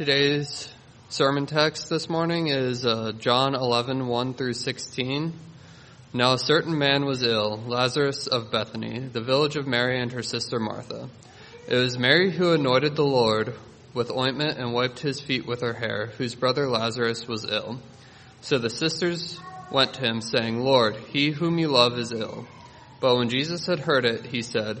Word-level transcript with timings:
Today's 0.00 0.66
sermon 1.10 1.44
text 1.44 1.90
this 1.90 2.08
morning 2.08 2.46
is 2.46 2.86
uh, 2.86 3.12
John 3.18 3.54
11, 3.54 4.06
1 4.06 4.32
through 4.32 4.54
16. 4.54 5.34
Now 6.14 6.32
a 6.32 6.38
certain 6.38 6.78
man 6.78 7.04
was 7.04 7.22
ill, 7.22 7.62
Lazarus 7.66 8.26
of 8.26 8.50
Bethany, 8.50 9.00
the 9.00 9.20
village 9.20 9.56
of 9.56 9.66
Mary 9.66 10.00
and 10.00 10.10
her 10.12 10.22
sister 10.22 10.58
Martha. 10.58 11.10
It 11.68 11.76
was 11.76 11.98
Mary 11.98 12.30
who 12.30 12.54
anointed 12.54 12.96
the 12.96 13.04
Lord 13.04 13.52
with 13.92 14.10
ointment 14.10 14.56
and 14.56 14.72
wiped 14.72 15.00
his 15.00 15.20
feet 15.20 15.44
with 15.44 15.60
her 15.60 15.74
hair, 15.74 16.06
whose 16.16 16.34
brother 16.34 16.66
Lazarus 16.66 17.28
was 17.28 17.44
ill. 17.44 17.78
So 18.40 18.56
the 18.56 18.70
sisters 18.70 19.38
went 19.70 19.92
to 19.92 20.00
him, 20.00 20.22
saying, 20.22 20.60
Lord, 20.60 20.96
he 21.12 21.28
whom 21.28 21.58
you 21.58 21.68
love 21.68 21.98
is 21.98 22.10
ill. 22.10 22.46
But 23.00 23.18
when 23.18 23.28
Jesus 23.28 23.66
had 23.66 23.80
heard 23.80 24.06
it, 24.06 24.24
he 24.24 24.40
said, 24.40 24.80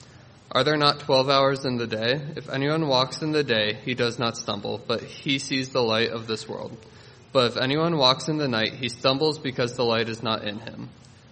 Are 0.53 0.65
there 0.65 0.75
not 0.75 0.99
twelve 0.99 1.29
hours 1.29 1.63
in 1.63 1.77
the 1.77 1.87
day? 1.87 2.19
If 2.35 2.49
anyone 2.49 2.89
walks 2.89 3.21
in 3.21 3.31
the 3.31 3.43
day, 3.43 3.77
he 3.85 3.93
does 3.93 4.19
not 4.19 4.35
stumble, 4.35 4.81
but 4.85 5.01
he 5.01 5.39
sees 5.39 5.69
the 5.69 5.81
light 5.81 6.09
of 6.09 6.27
this 6.27 6.45
world. 6.45 6.77
But 7.31 7.51
if 7.51 7.57
anyone 7.57 7.95
walks 7.97 8.27
in 8.27 8.37
the 8.37 8.49
night, 8.49 8.73
he 8.73 8.89
stumbles 8.89 9.39
because 9.39 9.77
the 9.77 9.85
light 9.85 10.09
is 10.09 10.21
not 10.21 10.43
in 10.43 10.59
him. 10.59 10.89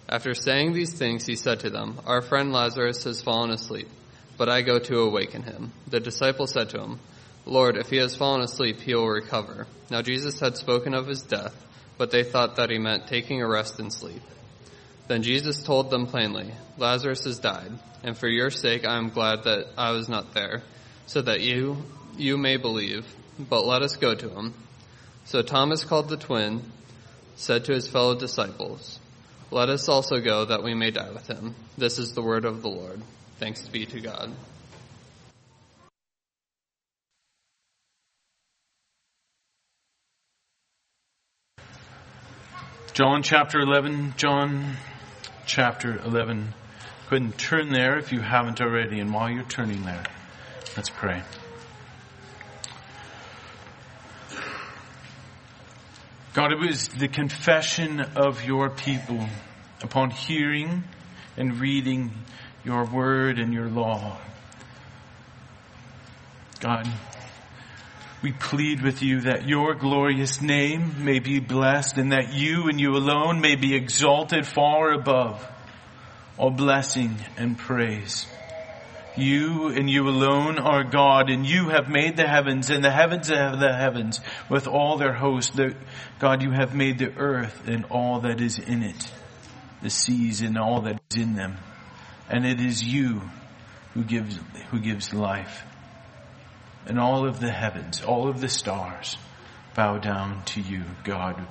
After 0.08 0.32
saying 0.34 0.72
these 0.72 0.94
things, 0.94 1.26
he 1.26 1.36
said 1.36 1.60
to 1.60 1.70
them, 1.70 2.00
Our 2.06 2.22
friend 2.22 2.50
Lazarus 2.50 3.04
has 3.04 3.20
fallen 3.20 3.50
asleep, 3.50 3.88
but 4.38 4.48
I 4.48 4.62
go 4.62 4.78
to 4.78 5.00
awaken 5.00 5.42
him. 5.42 5.72
The 5.86 6.00
disciples 6.00 6.52
said 6.52 6.70
to 6.70 6.80
him, 6.80 6.98
Lord, 7.44 7.76
if 7.76 7.90
he 7.90 7.98
has 7.98 8.16
fallen 8.16 8.40
asleep, 8.40 8.80
he 8.80 8.94
will 8.94 9.06
recover. 9.06 9.66
Now 9.90 10.00
Jesus 10.00 10.40
had 10.40 10.56
spoken 10.56 10.94
of 10.94 11.06
his 11.06 11.20
death, 11.20 11.54
but 11.98 12.10
they 12.10 12.22
thought 12.22 12.56
that 12.56 12.70
he 12.70 12.78
meant 12.78 13.06
taking 13.06 13.42
a 13.42 13.46
rest 13.46 13.80
and 13.80 13.92
sleep. 13.92 14.22
Then 15.10 15.24
Jesus 15.24 15.60
told 15.60 15.90
them 15.90 16.06
plainly, 16.06 16.52
Lazarus 16.78 17.24
has 17.24 17.40
died, 17.40 17.72
and 18.04 18.16
for 18.16 18.28
your 18.28 18.48
sake 18.48 18.86
I 18.86 18.96
am 18.96 19.10
glad 19.10 19.42
that 19.42 19.66
I 19.76 19.90
was 19.90 20.08
not 20.08 20.34
there, 20.34 20.62
so 21.06 21.20
that 21.20 21.40
you, 21.40 21.78
you 22.16 22.38
may 22.38 22.58
believe, 22.58 23.04
but 23.36 23.66
let 23.66 23.82
us 23.82 23.96
go 23.96 24.14
to 24.14 24.28
him. 24.28 24.54
So 25.24 25.42
Thomas 25.42 25.82
called 25.82 26.08
the 26.08 26.16
twin, 26.16 26.62
said 27.34 27.64
to 27.64 27.72
his 27.72 27.88
fellow 27.88 28.14
disciples, 28.14 29.00
let 29.50 29.68
us 29.68 29.88
also 29.88 30.20
go 30.20 30.44
that 30.44 30.62
we 30.62 30.74
may 30.74 30.92
die 30.92 31.10
with 31.10 31.26
him. 31.26 31.56
This 31.76 31.98
is 31.98 32.12
the 32.12 32.22
word 32.22 32.44
of 32.44 32.62
the 32.62 32.68
Lord. 32.68 33.02
Thanks 33.40 33.66
be 33.66 33.86
to 33.86 34.00
God. 34.00 34.30
John 42.92 43.24
chapter 43.24 43.58
11, 43.58 44.14
John 44.16 44.76
chapter 45.50 46.00
11. 46.04 46.44
Go 47.10 47.16
ahead 47.16 47.22
and 47.22 47.36
turn 47.36 47.72
there 47.72 47.98
if 47.98 48.12
you 48.12 48.20
haven't 48.20 48.60
already. 48.60 49.00
And 49.00 49.12
while 49.12 49.28
you're 49.28 49.42
turning 49.42 49.82
there, 49.82 50.04
let's 50.76 50.88
pray. 50.88 51.24
God, 56.34 56.52
it 56.52 56.60
was 56.60 56.86
the 56.86 57.08
confession 57.08 57.98
of 57.98 58.44
your 58.44 58.70
people 58.70 59.26
upon 59.82 60.10
hearing 60.10 60.84
and 61.36 61.58
reading 61.58 62.12
your 62.64 62.84
word 62.84 63.40
and 63.40 63.52
your 63.52 63.68
law. 63.68 64.18
God, 66.60 66.86
we 68.22 68.32
plead 68.32 68.82
with 68.82 69.02
you 69.02 69.22
that 69.22 69.48
your 69.48 69.74
glorious 69.74 70.42
name 70.42 71.04
may 71.04 71.20
be 71.20 71.40
blessed 71.40 71.96
and 71.96 72.12
that 72.12 72.34
you 72.34 72.68
and 72.68 72.78
you 72.78 72.96
alone 72.96 73.40
may 73.40 73.56
be 73.56 73.74
exalted 73.74 74.46
far 74.46 74.92
above 74.92 75.46
all 76.40 76.50
blessing 76.50 77.16
and 77.36 77.58
praise. 77.58 78.26
You 79.14 79.68
and 79.68 79.90
you 79.90 80.08
alone 80.08 80.58
are 80.58 80.84
God, 80.84 81.28
and 81.28 81.44
you 81.44 81.68
have 81.68 81.90
made 81.90 82.16
the 82.16 82.26
heavens 82.26 82.70
and 82.70 82.82
the 82.82 82.90
heavens 82.90 83.30
of 83.30 83.60
the 83.60 83.74
heavens 83.74 84.20
with 84.48 84.66
all 84.66 84.96
their 84.96 85.12
host. 85.12 85.58
God, 86.18 86.42
you 86.42 86.50
have 86.50 86.74
made 86.74 86.98
the 86.98 87.12
earth 87.16 87.68
and 87.68 87.84
all 87.90 88.20
that 88.20 88.40
is 88.40 88.58
in 88.58 88.82
it, 88.82 89.12
the 89.82 89.90
seas 89.90 90.40
and 90.40 90.56
all 90.56 90.80
that 90.82 91.00
is 91.10 91.20
in 91.20 91.34
them. 91.34 91.56
And 92.30 92.46
it 92.46 92.58
is 92.58 92.82
you 92.82 93.20
who 93.92 94.02
gives, 94.02 94.38
who 94.70 94.78
gives 94.78 95.12
life. 95.12 95.64
And 96.86 96.98
all 96.98 97.26
of 97.26 97.40
the 97.40 97.50
heavens, 97.50 98.02
all 98.02 98.28
of 98.28 98.40
the 98.40 98.48
stars 98.48 99.16
bow 99.74 99.98
down 99.98 100.42
to 100.46 100.60
you, 100.60 100.82
God. 101.04 101.46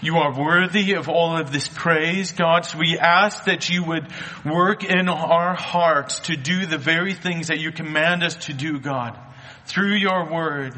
You 0.00 0.18
are 0.18 0.38
worthy 0.38 0.92
of 0.92 1.08
all 1.08 1.36
of 1.36 1.52
this 1.52 1.66
praise, 1.66 2.32
God. 2.32 2.64
So 2.64 2.78
we 2.78 2.98
ask 2.98 3.44
that 3.44 3.68
you 3.68 3.82
would 3.84 4.06
work 4.44 4.84
in 4.84 5.08
our 5.08 5.54
hearts 5.54 6.20
to 6.20 6.36
do 6.36 6.66
the 6.66 6.78
very 6.78 7.14
things 7.14 7.48
that 7.48 7.58
you 7.58 7.72
command 7.72 8.22
us 8.22 8.36
to 8.46 8.52
do, 8.52 8.78
God, 8.78 9.18
through 9.66 9.96
your 9.96 10.30
word. 10.30 10.74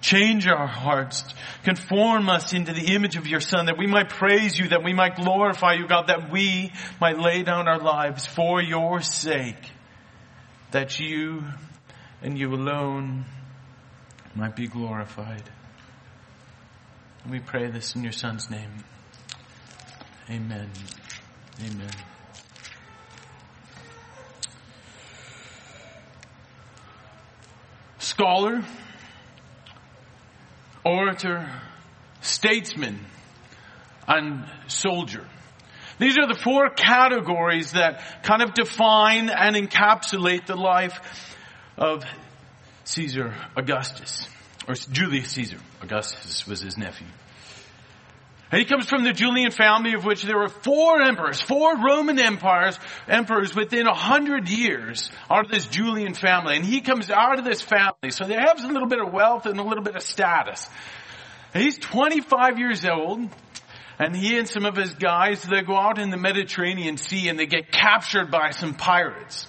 Change 0.00 0.46
our 0.46 0.68
hearts. 0.68 1.24
Conform 1.64 2.28
us 2.28 2.52
into 2.52 2.72
the 2.72 2.94
image 2.94 3.16
of 3.16 3.26
your 3.26 3.40
son 3.40 3.66
that 3.66 3.76
we 3.76 3.88
might 3.88 4.08
praise 4.08 4.56
you, 4.56 4.68
that 4.68 4.84
we 4.84 4.92
might 4.92 5.16
glorify 5.16 5.72
you, 5.72 5.88
God, 5.88 6.06
that 6.06 6.30
we 6.30 6.72
might 7.00 7.18
lay 7.18 7.42
down 7.42 7.66
our 7.66 7.80
lives 7.80 8.24
for 8.24 8.62
your 8.62 9.02
sake, 9.02 9.72
that 10.70 11.00
you 11.00 11.42
and 12.22 12.38
you 12.38 12.52
alone 12.52 13.24
might 14.34 14.56
be 14.56 14.66
glorified. 14.66 15.42
We 17.28 17.40
pray 17.40 17.70
this 17.70 17.94
in 17.94 18.02
your 18.02 18.12
son's 18.12 18.50
name. 18.50 18.84
Amen. 20.30 20.70
Amen. 21.60 21.90
Scholar, 27.98 28.64
orator, 30.84 31.50
statesman, 32.20 33.00
and 34.06 34.44
soldier. 34.66 35.26
These 35.98 36.16
are 36.16 36.28
the 36.28 36.38
four 36.38 36.70
categories 36.70 37.72
that 37.72 38.22
kind 38.22 38.42
of 38.42 38.54
define 38.54 39.30
and 39.30 39.56
encapsulate 39.56 40.46
the 40.46 40.56
life 40.56 41.27
of 41.78 42.04
Caesar 42.84 43.34
Augustus 43.56 44.26
or 44.66 44.74
Julius 44.74 45.30
Caesar. 45.30 45.58
Augustus 45.80 46.46
was 46.46 46.60
his 46.60 46.76
nephew. 46.76 47.06
And 48.50 48.60
he 48.60 48.64
comes 48.64 48.88
from 48.88 49.04
the 49.04 49.12
Julian 49.12 49.50
family 49.50 49.92
of 49.92 50.06
which 50.06 50.22
there 50.22 50.38
were 50.38 50.48
four 50.48 51.02
emperors, 51.02 51.40
four 51.40 51.76
Roman 51.76 52.18
empires, 52.18 52.78
emperors 53.06 53.54
within 53.54 53.86
a 53.86 53.94
hundred 53.94 54.48
years 54.48 55.10
out 55.30 55.44
of 55.44 55.50
this 55.50 55.66
Julian 55.66 56.14
family. 56.14 56.56
And 56.56 56.64
he 56.64 56.80
comes 56.80 57.10
out 57.10 57.38
of 57.38 57.44
this 57.44 57.60
family. 57.60 58.10
So 58.10 58.24
they 58.24 58.34
have 58.34 58.64
a 58.64 58.66
little 58.66 58.88
bit 58.88 59.00
of 59.00 59.12
wealth 59.12 59.44
and 59.44 59.60
a 59.60 59.62
little 59.62 59.84
bit 59.84 59.96
of 59.96 60.02
status. 60.02 60.66
And 61.52 61.62
he's 61.62 61.78
25 61.78 62.58
years 62.58 62.86
old. 62.86 63.28
And 63.98 64.16
he 64.16 64.38
and 64.38 64.48
some 64.48 64.64
of 64.64 64.76
his 64.76 64.94
guys, 64.94 65.42
they 65.42 65.60
go 65.60 65.76
out 65.76 65.98
in 65.98 66.08
the 66.10 66.16
Mediterranean 66.16 66.96
Sea 66.96 67.28
and 67.28 67.38
they 67.38 67.46
get 67.46 67.70
captured 67.70 68.30
by 68.30 68.52
some 68.52 68.74
pirates. 68.74 69.46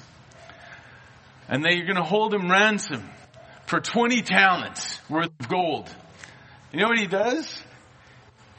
And 1.49 1.63
they're 1.63 1.83
going 1.83 1.95
to 1.95 2.03
hold 2.03 2.33
him 2.33 2.49
ransom 2.49 3.09
for 3.65 3.79
20 3.79 4.21
talents 4.21 4.99
worth 5.09 5.31
of 5.39 5.49
gold. 5.49 5.89
You 6.71 6.79
know 6.79 6.87
what 6.87 6.99
he 6.99 7.07
does? 7.07 7.61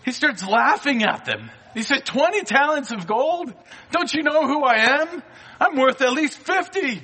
He 0.04 0.12
starts 0.12 0.46
laughing 0.46 1.02
at 1.02 1.24
them. 1.24 1.50
He 1.74 1.82
said, 1.82 2.04
20 2.04 2.42
talents 2.42 2.90
of 2.90 3.06
gold? 3.06 3.52
Don't 3.92 4.12
you 4.12 4.22
know 4.22 4.46
who 4.46 4.64
I 4.64 5.02
am? 5.02 5.22
I'm 5.60 5.76
worth 5.76 6.00
at 6.00 6.12
least 6.12 6.38
50. 6.38 7.02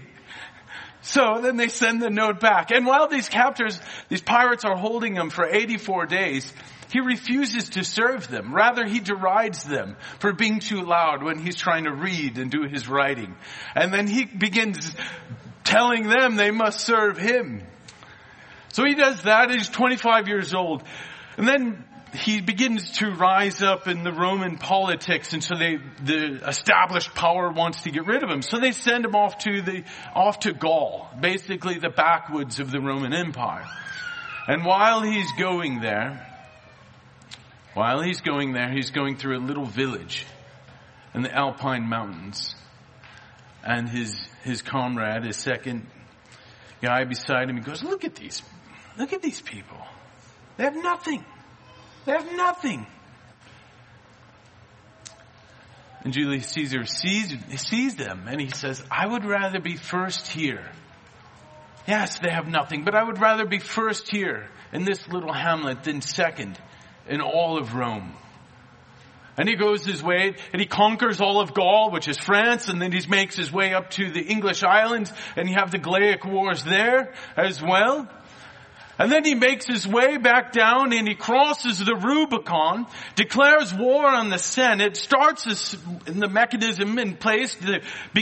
So 1.02 1.40
then 1.40 1.56
they 1.56 1.68
send 1.68 2.02
the 2.02 2.10
note 2.10 2.40
back. 2.40 2.72
And 2.72 2.84
while 2.84 3.06
these 3.06 3.28
captors, 3.28 3.80
these 4.08 4.22
pirates 4.22 4.64
are 4.64 4.76
holding 4.76 5.14
him 5.14 5.30
for 5.30 5.46
84 5.46 6.06
days, 6.06 6.52
he 6.92 7.00
refuses 7.00 7.70
to 7.70 7.84
serve 7.84 8.26
them. 8.28 8.52
Rather, 8.52 8.84
he 8.84 8.98
derides 8.98 9.62
them 9.62 9.96
for 10.18 10.32
being 10.32 10.58
too 10.58 10.82
loud 10.82 11.22
when 11.22 11.38
he's 11.38 11.56
trying 11.56 11.84
to 11.84 11.92
read 11.92 12.38
and 12.38 12.50
do 12.50 12.64
his 12.68 12.88
writing. 12.88 13.36
And 13.76 13.92
then 13.92 14.08
he 14.08 14.24
begins 14.24 14.92
telling 15.66 16.08
them 16.08 16.36
they 16.36 16.50
must 16.50 16.80
serve 16.80 17.18
him. 17.18 17.62
So 18.72 18.84
he 18.84 18.94
does 18.94 19.22
that. 19.22 19.50
He's 19.50 19.68
25 19.68 20.28
years 20.28 20.54
old. 20.54 20.82
And 21.36 21.46
then 21.46 21.84
he 22.14 22.40
begins 22.40 22.92
to 22.98 23.10
rise 23.10 23.62
up 23.62 23.88
in 23.88 24.02
the 24.02 24.12
Roman 24.12 24.56
politics 24.56 25.32
and 25.32 25.42
so 25.42 25.56
they, 25.56 25.78
the 26.02 26.48
established 26.48 27.14
power 27.14 27.50
wants 27.50 27.82
to 27.82 27.90
get 27.90 28.06
rid 28.06 28.22
of 28.22 28.30
him. 28.30 28.42
So 28.42 28.58
they 28.58 28.72
send 28.72 29.04
him 29.04 29.14
off 29.14 29.38
to 29.38 29.60
the, 29.60 29.84
off 30.14 30.40
to 30.40 30.52
Gaul, 30.52 31.08
basically 31.20 31.78
the 31.78 31.90
backwoods 31.90 32.58
of 32.60 32.70
the 32.70 32.80
Roman 32.80 33.12
Empire. 33.12 33.64
And 34.48 34.64
while 34.64 35.02
he's 35.02 35.30
going 35.38 35.80
there, 35.80 36.26
while 37.74 38.00
he's 38.00 38.20
going 38.20 38.52
there, 38.52 38.70
he's 38.70 38.90
going 38.90 39.16
through 39.16 39.38
a 39.38 39.44
little 39.44 39.66
village 39.66 40.24
in 41.12 41.22
the 41.22 41.34
Alpine 41.34 41.88
mountains. 41.88 42.54
And 43.66 43.88
his, 43.88 44.16
his 44.44 44.62
comrade, 44.62 45.24
his 45.24 45.36
second 45.36 45.86
guy 46.80 47.02
beside 47.04 47.50
him, 47.50 47.56
he 47.56 47.62
goes, 47.62 47.82
look 47.82 48.04
at 48.04 48.14
these, 48.14 48.40
look 48.96 49.12
at 49.12 49.22
these 49.22 49.40
people. 49.40 49.78
They 50.56 50.64
have 50.64 50.76
nothing. 50.76 51.24
They 52.04 52.12
have 52.12 52.32
nothing. 52.36 52.86
And 56.04 56.12
Julius 56.12 56.46
Caesar 56.50 56.84
sees, 56.84 57.34
sees 57.56 57.96
them 57.96 58.26
and 58.28 58.40
he 58.40 58.50
says, 58.50 58.80
I 58.88 59.08
would 59.08 59.24
rather 59.24 59.58
be 59.58 59.74
first 59.74 60.28
here. 60.28 60.70
Yes, 61.88 62.20
they 62.20 62.30
have 62.30 62.46
nothing, 62.46 62.84
but 62.84 62.94
I 62.94 63.02
would 63.02 63.20
rather 63.20 63.46
be 63.46 63.58
first 63.58 64.08
here 64.08 64.48
in 64.72 64.84
this 64.84 65.08
little 65.08 65.32
hamlet 65.32 65.82
than 65.82 66.02
second 66.02 66.56
in 67.08 67.20
all 67.20 67.58
of 67.58 67.74
Rome. 67.74 68.14
And 69.38 69.48
he 69.48 69.54
goes 69.54 69.84
his 69.84 70.02
way 70.02 70.34
and 70.52 70.60
he 70.60 70.66
conquers 70.66 71.20
all 71.20 71.40
of 71.40 71.52
Gaul, 71.52 71.90
which 71.90 72.08
is 72.08 72.18
France, 72.18 72.68
and 72.68 72.80
then 72.80 72.92
he 72.92 73.06
makes 73.08 73.36
his 73.36 73.52
way 73.52 73.74
up 73.74 73.90
to 73.90 74.10
the 74.10 74.22
English 74.22 74.62
islands 74.62 75.12
and 75.36 75.48
you 75.48 75.56
have 75.56 75.70
the 75.70 75.78
Gallic 75.78 76.24
Wars 76.24 76.64
there 76.64 77.12
as 77.36 77.60
well. 77.62 78.08
And 78.98 79.12
then 79.12 79.24
he 79.24 79.34
makes 79.34 79.66
his 79.66 79.86
way 79.86 80.16
back 80.16 80.52
down 80.52 80.92
and 80.94 81.06
he 81.06 81.14
crosses 81.14 81.78
the 81.78 81.94
Rubicon, 81.94 82.86
declares 83.14 83.74
war 83.74 84.06
on 84.06 84.30
the 84.30 84.38
Senate, 84.38 84.96
starts 84.96 85.76
the 86.06 86.28
mechanism 86.28 86.98
in 86.98 87.16
place, 87.16 87.56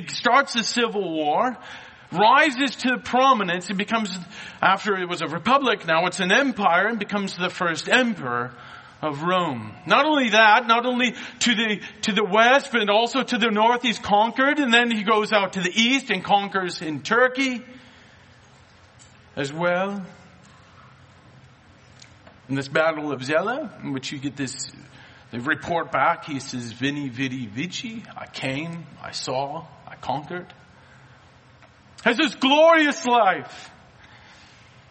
starts 0.09 0.57
a 0.57 0.65
civil 0.65 1.15
war, 1.15 1.57
rises 2.11 2.75
to 2.77 2.99
prominence. 2.99 3.69
He 3.69 3.75
becomes, 3.75 4.19
after 4.61 4.97
it 4.97 5.09
was 5.09 5.23
a 5.23 5.29
republic, 5.29 5.87
now 5.87 6.07
it's 6.07 6.19
an 6.19 6.33
empire 6.33 6.89
and 6.89 6.99
becomes 6.99 7.37
the 7.37 7.51
first 7.51 7.89
emperor 7.89 8.53
of 9.05 9.23
Rome. 9.23 9.75
Not 9.87 10.07
only 10.07 10.31
that, 10.31 10.67
not 10.67 10.87
only 10.87 11.13
to 11.41 11.55
the, 11.55 11.81
to 12.03 12.13
the 12.13 12.25
west, 12.25 12.71
but 12.73 12.89
also 12.89 13.23
to 13.23 13.37
the 13.37 13.51
north 13.51 13.83
he's 13.83 13.99
conquered, 13.99 14.59
and 14.59 14.73
then 14.73 14.91
he 14.91 15.03
goes 15.03 15.31
out 15.31 15.53
to 15.53 15.61
the 15.61 15.71
east 15.71 16.11
and 16.11 16.25
conquers 16.25 16.81
in 16.81 17.03
Turkey 17.03 17.63
as 19.37 19.53
well. 19.53 20.03
In 22.49 22.55
this 22.55 22.69
battle 22.69 23.13
of 23.13 23.21
Zela, 23.21 23.83
in 23.83 23.93
which 23.93 24.11
you 24.11 24.19
get 24.19 24.37
this, 24.37 24.73
they 25.31 25.39
report 25.39 25.93
back, 25.93 26.25
he 26.25 26.41
says, 26.41 26.73
Veni 26.73 27.11
Vidi 27.11 27.47
Vici, 27.47 28.05
I 28.17 28.27
came, 28.27 28.87
I 29.03 29.11
saw, 29.11 29.67
I 29.87 29.97
conquered. 29.97 30.53
Has 32.05 32.17
this 32.17 32.35
glorious 32.35 33.05
life 33.07 33.71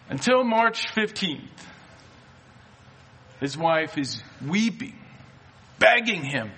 until 0.09 0.43
March 0.43 0.87
15th. 0.93 1.41
His 3.43 3.57
wife 3.57 3.97
is 3.97 4.23
weeping, 4.47 4.97
begging 5.77 6.23
him, 6.23 6.49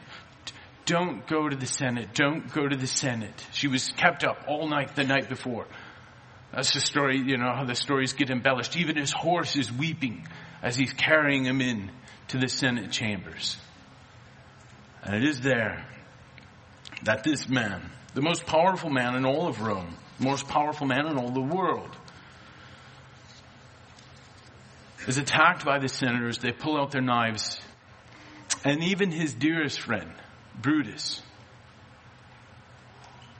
don't 0.85 1.25
go 1.25 1.49
to 1.49 1.55
the 1.55 1.65
Senate, 1.65 2.13
don't 2.13 2.53
go 2.53 2.67
to 2.67 2.75
the 2.75 2.85
Senate. 2.85 3.43
She 3.53 3.67
was 3.67 3.91
kept 3.97 4.23
up 4.23 4.43
all 4.47 4.69
night 4.69 4.95
the 4.95 5.03
night 5.03 5.27
before. 5.27 5.65
That's 6.53 6.75
the 6.75 6.79
story, 6.79 7.17
you 7.17 7.37
know, 7.37 7.51
how 7.55 7.63
the 7.63 7.73
stories 7.73 8.13
get 8.13 8.29
embellished. 8.29 8.77
Even 8.77 8.97
his 8.97 9.11
horse 9.11 9.55
is 9.55 9.73
weeping 9.73 10.27
as 10.61 10.75
he's 10.75 10.93
carrying 10.93 11.43
him 11.43 11.59
in 11.59 11.89
to 12.27 12.37
the 12.37 12.47
Senate 12.47 12.91
chambers. 12.91 13.57
And 15.01 15.15
it 15.15 15.27
is 15.27 15.41
there 15.41 15.87
that 17.01 17.23
this 17.23 17.49
man, 17.49 17.81
the 18.13 18.21
most 18.21 18.45
powerful 18.45 18.91
man 18.91 19.15
in 19.15 19.25
all 19.25 19.47
of 19.47 19.59
Rome, 19.59 19.97
the 20.19 20.25
most 20.25 20.47
powerful 20.47 20.85
man 20.85 21.07
in 21.07 21.17
all 21.17 21.31
the 21.31 21.41
world, 21.41 21.97
is 25.07 25.18
attacked 25.18 25.66
by 25.66 25.80
the 25.80 25.88
senators. 25.88 26.40
They 26.40 26.52
pull 26.52 26.78
out 26.78 26.92
their 26.92 27.02
knives. 27.02 27.60
And 28.63 28.84
even 28.84 29.12
his 29.12 29.34
dearest 29.34 29.80
friend, 29.80 30.12
Brutus, 30.60 31.22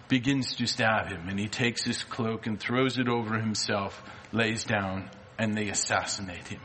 begins 0.08 0.56
to 0.56 0.68
stab 0.68 1.08
him. 1.08 1.28
And 1.30 1.40
he 1.40 1.48
takes 1.48 1.84
his 1.84 2.04
cloak 2.04 2.46
and 2.48 2.60
throws 2.60 2.98
it 2.98 3.08
over 3.08 3.40
himself, 3.40 4.02
lays 4.32 4.64
down, 4.64 5.10
and 5.38 5.56
they 5.56 5.70
assassinate 5.70 6.48
him. 6.48 6.62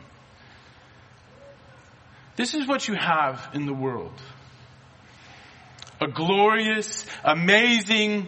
This 2.35 2.53
is 2.53 2.67
what 2.67 2.87
you 2.87 2.95
have 2.95 3.49
in 3.53 3.65
the 3.65 3.73
world. 3.73 4.21
A 5.99 6.07
glorious, 6.07 7.05
amazing, 7.23 8.27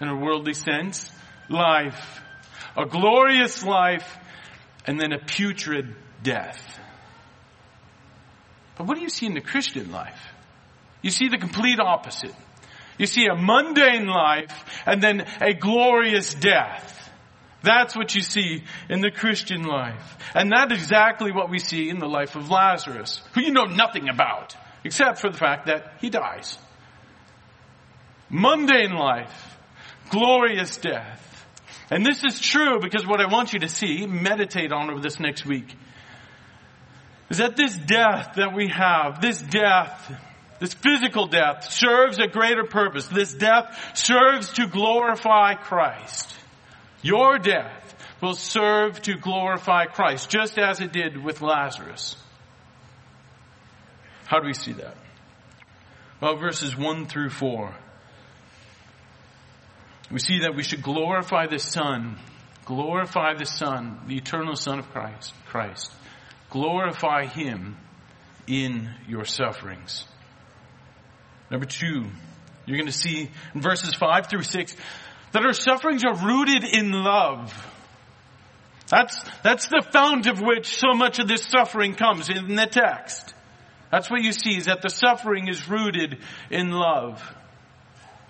in 0.00 0.08
a 0.08 0.16
worldly 0.16 0.54
sense, 0.54 1.10
life. 1.48 2.20
A 2.76 2.86
glorious 2.86 3.62
life, 3.64 4.18
and 4.86 5.00
then 5.00 5.12
a 5.12 5.18
putrid 5.18 5.94
death. 6.22 6.78
But 8.76 8.86
what 8.86 8.96
do 8.96 9.02
you 9.02 9.08
see 9.08 9.26
in 9.26 9.34
the 9.34 9.40
Christian 9.40 9.90
life? 9.90 10.20
You 11.02 11.10
see 11.10 11.28
the 11.28 11.38
complete 11.38 11.80
opposite. 11.80 12.34
You 12.98 13.06
see 13.06 13.26
a 13.26 13.34
mundane 13.34 14.06
life 14.06 14.82
and 14.86 15.02
then 15.02 15.26
a 15.40 15.54
glorious 15.54 16.34
death. 16.34 16.92
That's 17.62 17.96
what 17.96 18.14
you 18.14 18.22
see 18.22 18.62
in 18.88 19.00
the 19.00 19.10
Christian 19.10 19.62
life. 19.62 20.16
And 20.34 20.52
that's 20.52 20.72
exactly 20.72 21.32
what 21.32 21.50
we 21.50 21.58
see 21.58 21.88
in 21.88 21.98
the 21.98 22.06
life 22.06 22.36
of 22.36 22.50
Lazarus, 22.50 23.22
who 23.34 23.40
you 23.42 23.50
know 23.50 23.64
nothing 23.64 24.08
about, 24.08 24.56
except 24.84 25.18
for 25.18 25.30
the 25.30 25.38
fact 25.38 25.66
that 25.66 25.94
he 26.00 26.10
dies. 26.10 26.58
Mundane 28.30 28.94
life, 28.94 29.58
glorious 30.10 30.76
death. 30.76 31.25
And 31.90 32.04
this 32.04 32.24
is 32.24 32.40
true 32.40 32.80
because 32.80 33.06
what 33.06 33.20
I 33.20 33.26
want 33.26 33.52
you 33.52 33.60
to 33.60 33.68
see, 33.68 34.06
meditate 34.06 34.72
on 34.72 34.90
over 34.90 35.00
this 35.00 35.20
next 35.20 35.46
week, 35.46 35.76
is 37.30 37.38
that 37.38 37.56
this 37.56 37.76
death 37.76 38.34
that 38.36 38.54
we 38.54 38.68
have, 38.68 39.20
this 39.20 39.40
death, 39.40 40.12
this 40.58 40.74
physical 40.74 41.26
death 41.26 41.70
serves 41.70 42.18
a 42.18 42.26
greater 42.26 42.64
purpose. 42.64 43.06
This 43.06 43.32
death 43.34 43.78
serves 43.94 44.52
to 44.54 44.66
glorify 44.66 45.54
Christ. 45.54 46.34
Your 47.02 47.38
death 47.38 47.94
will 48.20 48.34
serve 48.34 49.00
to 49.02 49.14
glorify 49.16 49.84
Christ, 49.84 50.30
just 50.30 50.58
as 50.58 50.80
it 50.80 50.92
did 50.92 51.22
with 51.22 51.42
Lazarus. 51.42 52.16
How 54.26 54.40
do 54.40 54.46
we 54.46 54.54
see 54.54 54.72
that? 54.72 54.96
Well, 56.20 56.36
verses 56.36 56.76
1 56.76 57.06
through 57.06 57.30
4. 57.30 57.74
We 60.10 60.20
see 60.20 60.40
that 60.40 60.54
we 60.54 60.62
should 60.62 60.82
glorify 60.82 61.46
the 61.46 61.58
Son, 61.58 62.16
glorify 62.64 63.34
the 63.34 63.46
Son, 63.46 64.00
the 64.06 64.16
eternal 64.16 64.54
Son 64.54 64.78
of 64.78 64.90
Christ, 64.90 65.34
Christ. 65.46 65.92
Glorify 66.50 67.26
Him 67.26 67.76
in 68.46 68.94
your 69.08 69.24
sufferings. 69.24 70.04
Number 71.50 71.66
two, 71.66 72.06
you're 72.66 72.76
going 72.76 72.86
to 72.86 72.92
see 72.92 73.30
in 73.54 73.60
verses 73.60 73.94
5 73.94 74.28
through 74.28 74.42
6 74.42 74.76
that 75.32 75.44
our 75.44 75.52
sufferings 75.52 76.04
are 76.04 76.14
rooted 76.14 76.64
in 76.64 76.92
love. 76.92 77.52
That's, 78.88 79.20
that's 79.42 79.66
the 79.66 79.84
fount 79.92 80.26
of 80.26 80.40
which 80.40 80.78
so 80.78 80.94
much 80.94 81.18
of 81.18 81.26
this 81.26 81.44
suffering 81.44 81.94
comes 81.94 82.28
in 82.28 82.54
the 82.54 82.66
text. 82.66 83.34
That's 83.90 84.10
what 84.10 84.22
you 84.22 84.32
see 84.32 84.56
is 84.56 84.66
that 84.66 84.82
the 84.82 84.90
suffering 84.90 85.48
is 85.48 85.68
rooted 85.68 86.18
in 86.50 86.70
love. 86.70 87.22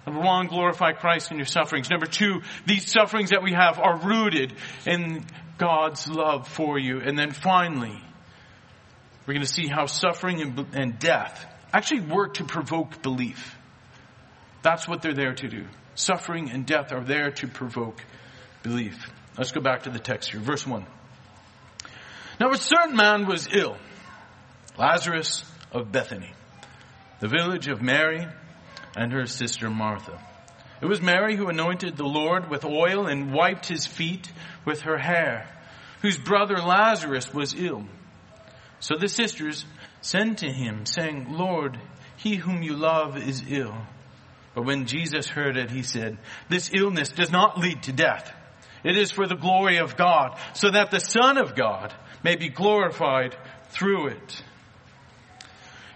Number 0.07 0.21
one, 0.21 0.47
glorify 0.47 0.93
Christ 0.93 1.33
in 1.33 1.37
your 1.37 1.47
sufferings. 1.47 1.91
Number 1.91 2.07
two, 2.07 2.43
these 2.65 2.91
sufferings 2.91 3.31
that 3.31 3.43
we 3.43 3.53
have 3.53 3.81
are 3.81 3.99
rooted 3.99 4.55
in 4.87 5.25
God's 5.59 6.09
love 6.09 6.47
for 6.47 6.79
you. 6.79 7.01
And 7.01 7.19
then 7.19 7.33
finally, 7.33 8.01
we're 9.27 9.35
going 9.35 9.47
to 9.47 9.53
see 9.53 9.67
how 9.67 9.87
suffering 9.87 10.41
and, 10.41 10.67
and 10.75 10.99
death 10.99 11.45
actually 11.73 12.03
work 12.03 12.35
to 12.35 12.45
provoke 12.45 13.03
belief. 13.03 13.57
That's 14.63 14.87
what 14.87 15.03
they're 15.03 15.15
there 15.15 15.35
to 15.35 15.49
do. 15.49 15.67
Suffering 15.97 16.51
and 16.51 16.65
death 16.65 16.93
are 16.93 17.03
there 17.03 17.33
to 17.33 17.49
provoke 17.49 18.01
belief. 18.63 19.11
Let's 19.37 19.51
go 19.51 19.61
back 19.61 19.85
to 19.85 19.91
the 19.91 19.99
text 19.99 20.31
here. 20.31 20.41
Verse 20.41 20.67
1. 20.67 20.87
Now 22.39 22.51
a 22.51 22.57
certain 22.57 22.97
man 22.97 23.27
was 23.27 23.49
ill, 23.51 23.77
Lazarus 24.79 25.45
of 25.73 25.91
Bethany, 25.91 26.33
the 27.21 27.29
village 27.29 27.67
of 27.69 27.83
Mary 27.83 28.27
and 28.97 29.13
her 29.13 29.27
sister 29.27 29.71
Martha. 29.71 30.19
It 30.81 30.87
was 30.87 31.01
Mary 31.01 31.37
who 31.37 31.49
anointed 31.49 31.97
the 31.97 32.05
Lord 32.05 32.51
with 32.51 32.65
oil 32.65 33.07
and 33.07 33.33
wiped 33.33 33.67
his 33.67 33.87
feet 33.87 34.31
with 34.65 34.83
her 34.83 34.99
hair, 34.99 35.49
whose 36.03 36.19
brother 36.19 36.57
Lazarus 36.57 37.33
was 37.33 37.55
ill. 37.55 37.85
So 38.81 38.97
the 38.97 39.09
sisters 39.09 39.65
sent 40.01 40.39
to 40.39 40.51
him, 40.51 40.85
saying, 40.87 41.29
Lord, 41.31 41.79
he 42.17 42.37
whom 42.37 42.63
you 42.63 42.77
love 42.77 43.17
is 43.17 43.43
ill. 43.49 43.77
But 44.55 44.65
when 44.65 44.87
Jesus 44.87 45.29
heard 45.29 45.57
it, 45.57 45.71
he 45.71 45.83
said, 45.83 46.19
this 46.49 46.71
illness 46.73 47.11
does 47.11 47.31
not 47.31 47.59
lead 47.59 47.83
to 47.85 47.93
death. 47.93 48.33
It 48.85 48.97
is 48.97 49.11
for 49.11 49.27
the 49.27 49.35
glory 49.35 49.79
of 49.79 49.97
God, 49.97 50.39
so 50.55 50.71
that 50.71 50.91
the 50.91 51.01
Son 51.01 51.39
of 51.39 51.55
God 51.55 51.95
may 52.23 52.37
be 52.37 52.49
glorified 52.49 53.37
through 53.71 54.09
it. 54.09 54.43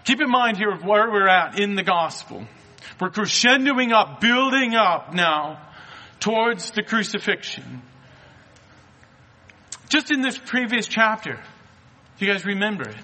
Keep 0.03 0.21
in 0.21 0.29
mind 0.29 0.57
here 0.57 0.75
where 0.75 1.09
we're 1.11 1.27
at 1.27 1.59
in 1.59 1.75
the 1.75 1.83
gospel. 1.83 2.45
We're 2.99 3.09
crescendoing 3.09 3.91
up, 3.91 4.21
building 4.21 4.75
up 4.75 5.13
now 5.13 5.61
towards 6.19 6.71
the 6.71 6.83
crucifixion. 6.83 7.81
Just 9.89 10.11
in 10.11 10.21
this 10.21 10.37
previous 10.37 10.87
chapter, 10.87 11.39
Do 12.17 12.25
you 12.25 12.31
guys 12.31 12.45
remember 12.45 12.87
it? 12.87 12.95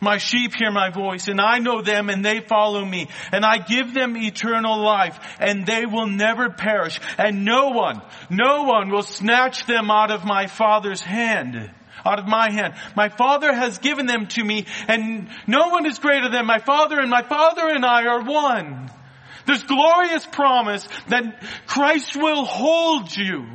My 0.00 0.18
sheep 0.18 0.54
hear 0.56 0.70
my 0.70 0.90
voice 0.90 1.28
and 1.28 1.40
I 1.40 1.58
know 1.58 1.82
them 1.82 2.08
and 2.08 2.24
they 2.24 2.40
follow 2.40 2.84
me 2.84 3.08
and 3.32 3.44
I 3.44 3.58
give 3.58 3.94
them 3.94 4.16
eternal 4.16 4.78
life 4.80 5.18
and 5.40 5.66
they 5.66 5.86
will 5.86 6.06
never 6.06 6.50
perish 6.50 7.00
and 7.18 7.44
no 7.44 7.70
one, 7.70 8.00
no 8.30 8.62
one 8.62 8.90
will 8.90 9.02
snatch 9.02 9.66
them 9.66 9.90
out 9.90 10.10
of 10.10 10.24
my 10.24 10.46
father's 10.46 11.00
hand, 11.00 11.70
out 12.04 12.18
of 12.18 12.26
my 12.26 12.50
hand. 12.50 12.74
My 12.96 13.08
father 13.08 13.52
has 13.52 13.78
given 13.78 14.06
them 14.06 14.26
to 14.28 14.44
me 14.44 14.66
and 14.86 15.28
no 15.46 15.68
one 15.68 15.86
is 15.86 15.98
greater 15.98 16.28
than 16.28 16.46
my 16.46 16.58
father 16.58 16.98
and 17.00 17.10
my 17.10 17.22
father 17.22 17.68
and 17.68 17.84
I 17.84 18.06
are 18.06 18.22
one. 18.22 18.90
This 19.46 19.62
glorious 19.62 20.26
promise 20.26 20.86
that 21.08 21.42
Christ 21.66 22.16
will 22.16 22.44
hold 22.44 23.16
you. 23.16 23.46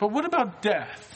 But 0.00 0.10
what 0.10 0.24
about 0.24 0.60
death? 0.60 1.10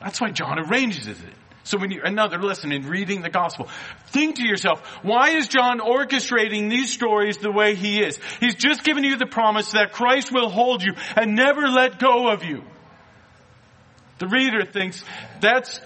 That's 0.00 0.20
why 0.20 0.30
John 0.30 0.58
arranges 0.58 1.06
it. 1.08 1.16
So 1.64 1.78
when 1.78 1.90
you, 1.90 2.02
another 2.02 2.38
lesson 2.38 2.72
in 2.72 2.88
reading 2.88 3.22
the 3.22 3.30
gospel, 3.30 3.68
think 4.08 4.36
to 4.36 4.46
yourself, 4.46 4.80
why 5.02 5.30
is 5.30 5.46
John 5.46 5.78
orchestrating 5.78 6.68
these 6.68 6.92
stories 6.92 7.38
the 7.38 7.52
way 7.52 7.76
he 7.76 8.02
is? 8.02 8.18
He's 8.40 8.56
just 8.56 8.82
given 8.82 9.04
you 9.04 9.16
the 9.16 9.26
promise 9.26 9.72
that 9.72 9.92
Christ 9.92 10.32
will 10.32 10.48
hold 10.48 10.82
you 10.82 10.94
and 11.14 11.36
never 11.36 11.68
let 11.68 12.00
go 12.00 12.28
of 12.28 12.42
you. 12.42 12.64
The 14.18 14.26
reader 14.26 14.64
thinks, 14.64 15.04
that's 15.40 15.80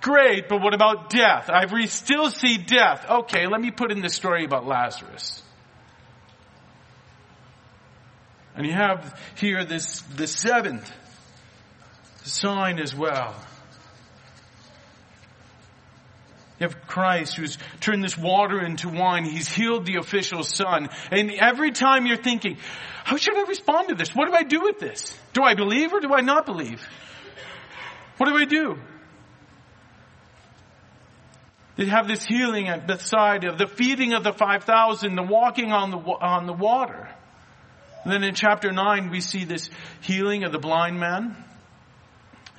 great, 0.00 0.48
but 0.48 0.60
what 0.60 0.74
about 0.74 1.10
death? 1.10 1.48
I 1.48 1.66
still 1.86 2.30
see 2.30 2.56
death. 2.56 3.08
Okay, 3.08 3.46
let 3.46 3.60
me 3.60 3.70
put 3.70 3.92
in 3.92 4.00
the 4.00 4.08
story 4.08 4.44
about 4.44 4.66
Lazarus. 4.66 5.42
And 8.56 8.66
you 8.66 8.72
have 8.72 9.18
here 9.36 9.64
this, 9.64 10.00
the 10.02 10.26
seventh 10.26 10.90
sign 12.24 12.78
as 12.78 12.94
well. 12.94 13.34
You 16.60 16.68
have 16.68 16.86
Christ 16.86 17.36
who's 17.36 17.56
turned 17.80 18.04
this 18.04 18.18
water 18.18 18.62
into 18.62 18.90
wine. 18.90 19.24
He's 19.24 19.48
healed 19.48 19.86
the 19.86 19.96
official's 19.96 20.54
son. 20.54 20.90
And 21.10 21.30
every 21.30 21.70
time 21.70 22.04
you're 22.04 22.18
thinking, 22.18 22.58
how 23.02 23.16
should 23.16 23.36
I 23.36 23.48
respond 23.48 23.88
to 23.88 23.94
this? 23.94 24.14
What 24.14 24.28
do 24.28 24.34
I 24.34 24.42
do 24.42 24.60
with 24.60 24.78
this? 24.78 25.18
Do 25.32 25.42
I 25.42 25.54
believe 25.54 25.94
or 25.94 26.00
do 26.00 26.12
I 26.12 26.20
not 26.20 26.44
believe? 26.44 26.86
What 28.18 28.28
do 28.28 28.36
I 28.36 28.44
do? 28.44 28.78
They 31.76 31.86
have 31.86 32.06
this 32.06 32.26
healing 32.26 32.68
at 32.68 32.86
Bethsaida, 32.86 33.56
the 33.56 33.66
feeding 33.66 34.12
of 34.12 34.22
the 34.22 34.34
5,000, 34.34 35.16
the 35.16 35.22
walking 35.22 35.72
on 35.72 35.90
the, 35.90 35.96
on 35.96 36.44
the 36.44 36.52
water. 36.52 37.08
And 38.04 38.12
then 38.12 38.22
in 38.22 38.34
chapter 38.34 38.70
9, 38.70 39.08
we 39.08 39.22
see 39.22 39.44
this 39.44 39.70
healing 40.02 40.44
of 40.44 40.52
the 40.52 40.58
blind 40.58 41.00
man 41.00 41.42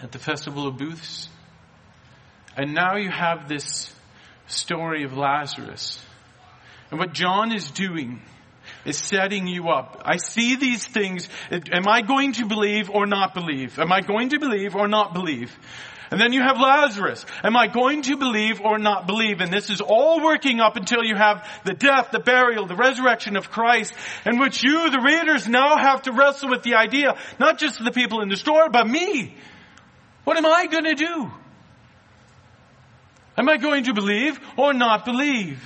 at 0.01 0.11
the 0.11 0.17
festival 0.17 0.67
of 0.67 0.77
booths. 0.77 1.29
And 2.61 2.75
now 2.75 2.95
you 2.95 3.09
have 3.09 3.49
this 3.49 3.91
story 4.45 5.03
of 5.03 5.17
Lazarus. 5.17 5.99
And 6.91 6.99
what 6.99 7.11
John 7.11 7.51
is 7.51 7.71
doing 7.71 8.21
is 8.85 8.99
setting 8.99 9.47
you 9.47 9.69
up. 9.69 10.03
I 10.05 10.17
see 10.17 10.57
these 10.57 10.85
things. 10.85 11.27
Am 11.49 11.87
I 11.87 12.03
going 12.03 12.33
to 12.33 12.45
believe 12.45 12.91
or 12.91 13.07
not 13.07 13.33
believe? 13.33 13.79
Am 13.79 13.91
I 13.91 14.01
going 14.01 14.29
to 14.29 14.39
believe 14.39 14.75
or 14.75 14.87
not 14.87 15.15
believe? 15.15 15.51
And 16.11 16.21
then 16.21 16.33
you 16.33 16.41
have 16.41 16.57
Lazarus. 16.57 17.25
Am 17.43 17.57
I 17.57 17.65
going 17.65 18.03
to 18.03 18.15
believe 18.15 18.61
or 18.61 18.77
not 18.77 19.07
believe? 19.07 19.41
And 19.41 19.51
this 19.51 19.71
is 19.71 19.81
all 19.81 20.23
working 20.23 20.59
up 20.59 20.75
until 20.75 21.03
you 21.03 21.15
have 21.15 21.43
the 21.65 21.73
death, 21.73 22.09
the 22.11 22.19
burial, 22.19 22.67
the 22.67 22.75
resurrection 22.75 23.37
of 23.37 23.49
Christ, 23.49 23.91
in 24.23 24.37
which 24.37 24.63
you, 24.63 24.91
the 24.91 25.01
readers, 25.01 25.47
now 25.47 25.77
have 25.77 26.03
to 26.03 26.11
wrestle 26.11 26.51
with 26.51 26.61
the 26.61 26.75
idea, 26.75 27.17
not 27.39 27.57
just 27.57 27.83
the 27.83 27.91
people 27.91 28.21
in 28.21 28.29
the 28.29 28.37
store, 28.37 28.69
but 28.69 28.87
me. 28.87 29.35
What 30.25 30.37
am 30.37 30.45
I 30.45 30.67
going 30.67 30.83
to 30.83 30.93
do? 30.93 31.31
Am 33.37 33.49
I 33.49 33.57
going 33.57 33.85
to 33.85 33.93
believe 33.93 34.39
or 34.57 34.73
not 34.73 35.05
believe? 35.05 35.61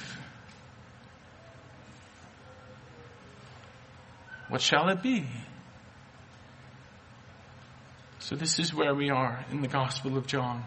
What 4.50 4.62
shall 4.62 4.90
it 4.90 5.02
be? 5.02 5.26
So 8.20 8.36
this 8.36 8.60
is 8.60 8.74
where 8.74 8.94
we 8.94 9.10
are 9.10 9.46
in 9.52 9.62
the 9.62 9.68
Gospel 9.68 10.18
of 10.18 10.28
John. 10.28 10.64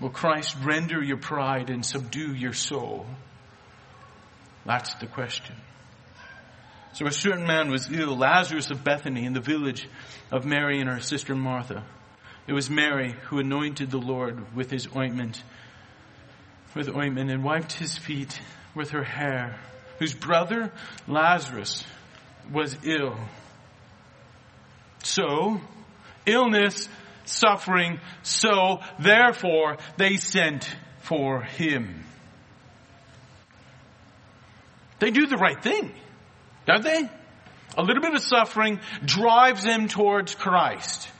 Will 0.00 0.10
Christ 0.10 0.56
render 0.62 1.02
your 1.02 1.16
pride 1.16 1.70
and 1.70 1.84
subdue 1.84 2.34
your 2.34 2.52
soul? 2.52 3.06
That's 4.64 4.94
the 4.94 5.06
question. 5.06 5.56
So 6.92 7.06
a 7.06 7.12
certain 7.12 7.46
man 7.46 7.70
was 7.70 7.90
ill, 7.92 8.16
Lazarus 8.16 8.70
of 8.70 8.84
Bethany 8.84 9.24
in 9.24 9.32
the 9.32 9.40
village 9.40 9.88
of 10.30 10.44
Mary 10.44 10.80
and 10.80 10.88
her 10.88 11.00
sister 11.00 11.34
Martha. 11.34 11.84
It 12.48 12.54
was 12.54 12.70
Mary 12.70 13.14
who 13.24 13.40
anointed 13.40 13.90
the 13.90 13.98
Lord 13.98 14.56
with 14.56 14.70
his 14.70 14.88
ointment, 14.96 15.42
with 16.74 16.88
ointment 16.88 17.30
and 17.30 17.44
wiped 17.44 17.72
his 17.74 17.98
feet 17.98 18.40
with 18.74 18.90
her 18.90 19.04
hair, 19.04 19.58
whose 19.98 20.14
brother 20.14 20.72
Lazarus 21.06 21.84
was 22.50 22.74
ill. 22.84 23.18
So, 25.02 25.60
illness, 26.24 26.88
suffering, 27.26 28.00
so 28.22 28.80
therefore 28.98 29.76
they 29.98 30.16
sent 30.16 30.74
for 31.00 31.42
him. 31.42 32.02
They 35.00 35.10
do 35.10 35.26
the 35.26 35.36
right 35.36 35.62
thing, 35.62 35.92
don't 36.66 36.82
they? 36.82 37.10
A 37.76 37.82
little 37.82 38.02
bit 38.02 38.14
of 38.14 38.22
suffering 38.22 38.80
drives 39.04 39.64
them 39.64 39.86
towards 39.86 40.34
Christ. 40.34 41.10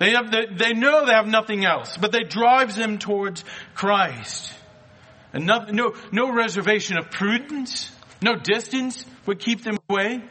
They 0.00 0.12
have, 0.12 0.30
they, 0.30 0.46
they 0.46 0.72
know 0.72 1.04
they 1.04 1.12
have 1.12 1.26
nothing 1.26 1.66
else, 1.66 1.98
but 1.98 2.10
they 2.10 2.24
drives 2.24 2.74
them 2.74 2.96
towards 2.98 3.44
Christ. 3.74 4.50
And 5.34 5.46
no, 5.46 5.66
no, 5.66 5.94
no 6.10 6.32
reservation 6.32 6.96
of 6.96 7.10
prudence, 7.10 7.92
no 8.22 8.34
distance 8.34 9.04
would 9.26 9.40
keep 9.40 9.62
them 9.62 9.76
away. 9.90 10.24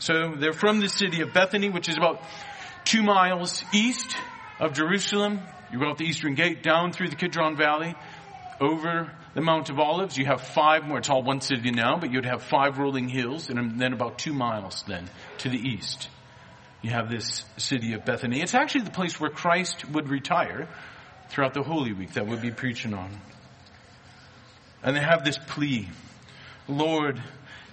So 0.00 0.34
they're 0.36 0.52
from 0.52 0.80
the 0.80 0.88
city 0.88 1.20
of 1.20 1.32
Bethany, 1.32 1.70
which 1.70 1.88
is 1.88 1.96
about 1.96 2.20
two 2.84 3.04
miles 3.04 3.62
east 3.72 4.16
of 4.58 4.72
Jerusalem. 4.72 5.38
You 5.72 5.78
go 5.78 5.90
out 5.90 5.98
the 5.98 6.06
eastern 6.06 6.34
gate, 6.34 6.64
down 6.64 6.90
through 6.90 7.10
the 7.10 7.16
Kidron 7.16 7.56
Valley, 7.56 7.94
over 8.60 9.12
the 9.34 9.42
Mount 9.42 9.70
of 9.70 9.78
Olives. 9.78 10.18
You 10.18 10.26
have 10.26 10.40
five 10.40 10.82
more. 10.82 10.98
It's 10.98 11.08
all 11.08 11.22
one 11.22 11.40
city 11.40 11.70
now, 11.70 11.98
but 12.00 12.12
you'd 12.12 12.26
have 12.26 12.42
five 12.42 12.78
rolling 12.78 13.08
hills, 13.08 13.48
and 13.48 13.80
then 13.80 13.92
about 13.92 14.18
two 14.18 14.32
miles 14.32 14.82
then 14.88 15.08
to 15.38 15.48
the 15.48 15.58
east 15.58 16.08
you 16.82 16.90
have 16.90 17.10
this 17.10 17.44
city 17.56 17.94
of 17.94 18.04
Bethany. 18.04 18.40
It's 18.40 18.54
actually 18.54 18.82
the 18.82 18.90
place 18.90 19.18
where 19.18 19.30
Christ 19.30 19.88
would 19.90 20.08
retire 20.08 20.68
throughout 21.28 21.54
the 21.54 21.62
Holy 21.62 21.92
Week 21.92 22.12
that 22.14 22.26
we'll 22.26 22.40
be 22.40 22.50
preaching 22.50 22.94
on. 22.94 23.10
And 24.82 24.94
they 24.94 25.00
have 25.00 25.24
this 25.24 25.38
plea. 25.38 25.88
Lord, 26.68 27.20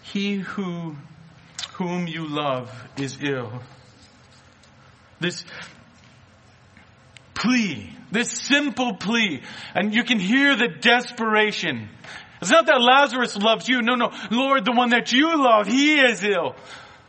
he 0.01 0.37
who, 0.37 0.95
whom 1.73 2.07
you 2.07 2.27
love 2.27 2.71
is 2.97 3.17
ill. 3.21 3.61
This 5.19 5.45
plea, 7.33 7.89
this 8.11 8.31
simple 8.31 8.95
plea, 8.95 9.41
and 9.75 9.93
you 9.93 10.03
can 10.03 10.19
hear 10.19 10.55
the 10.55 10.67
desperation. 10.67 11.89
It's 12.41 12.51
not 12.51 12.65
that 12.65 12.81
Lazarus 12.81 13.37
loves 13.37 13.69
you. 13.69 13.81
No, 13.81 13.95
no. 13.95 14.11
Lord, 14.31 14.65
the 14.65 14.73
one 14.73 14.89
that 14.89 15.11
you 15.11 15.41
love, 15.41 15.67
he 15.67 15.99
is 15.99 16.23
ill. 16.23 16.55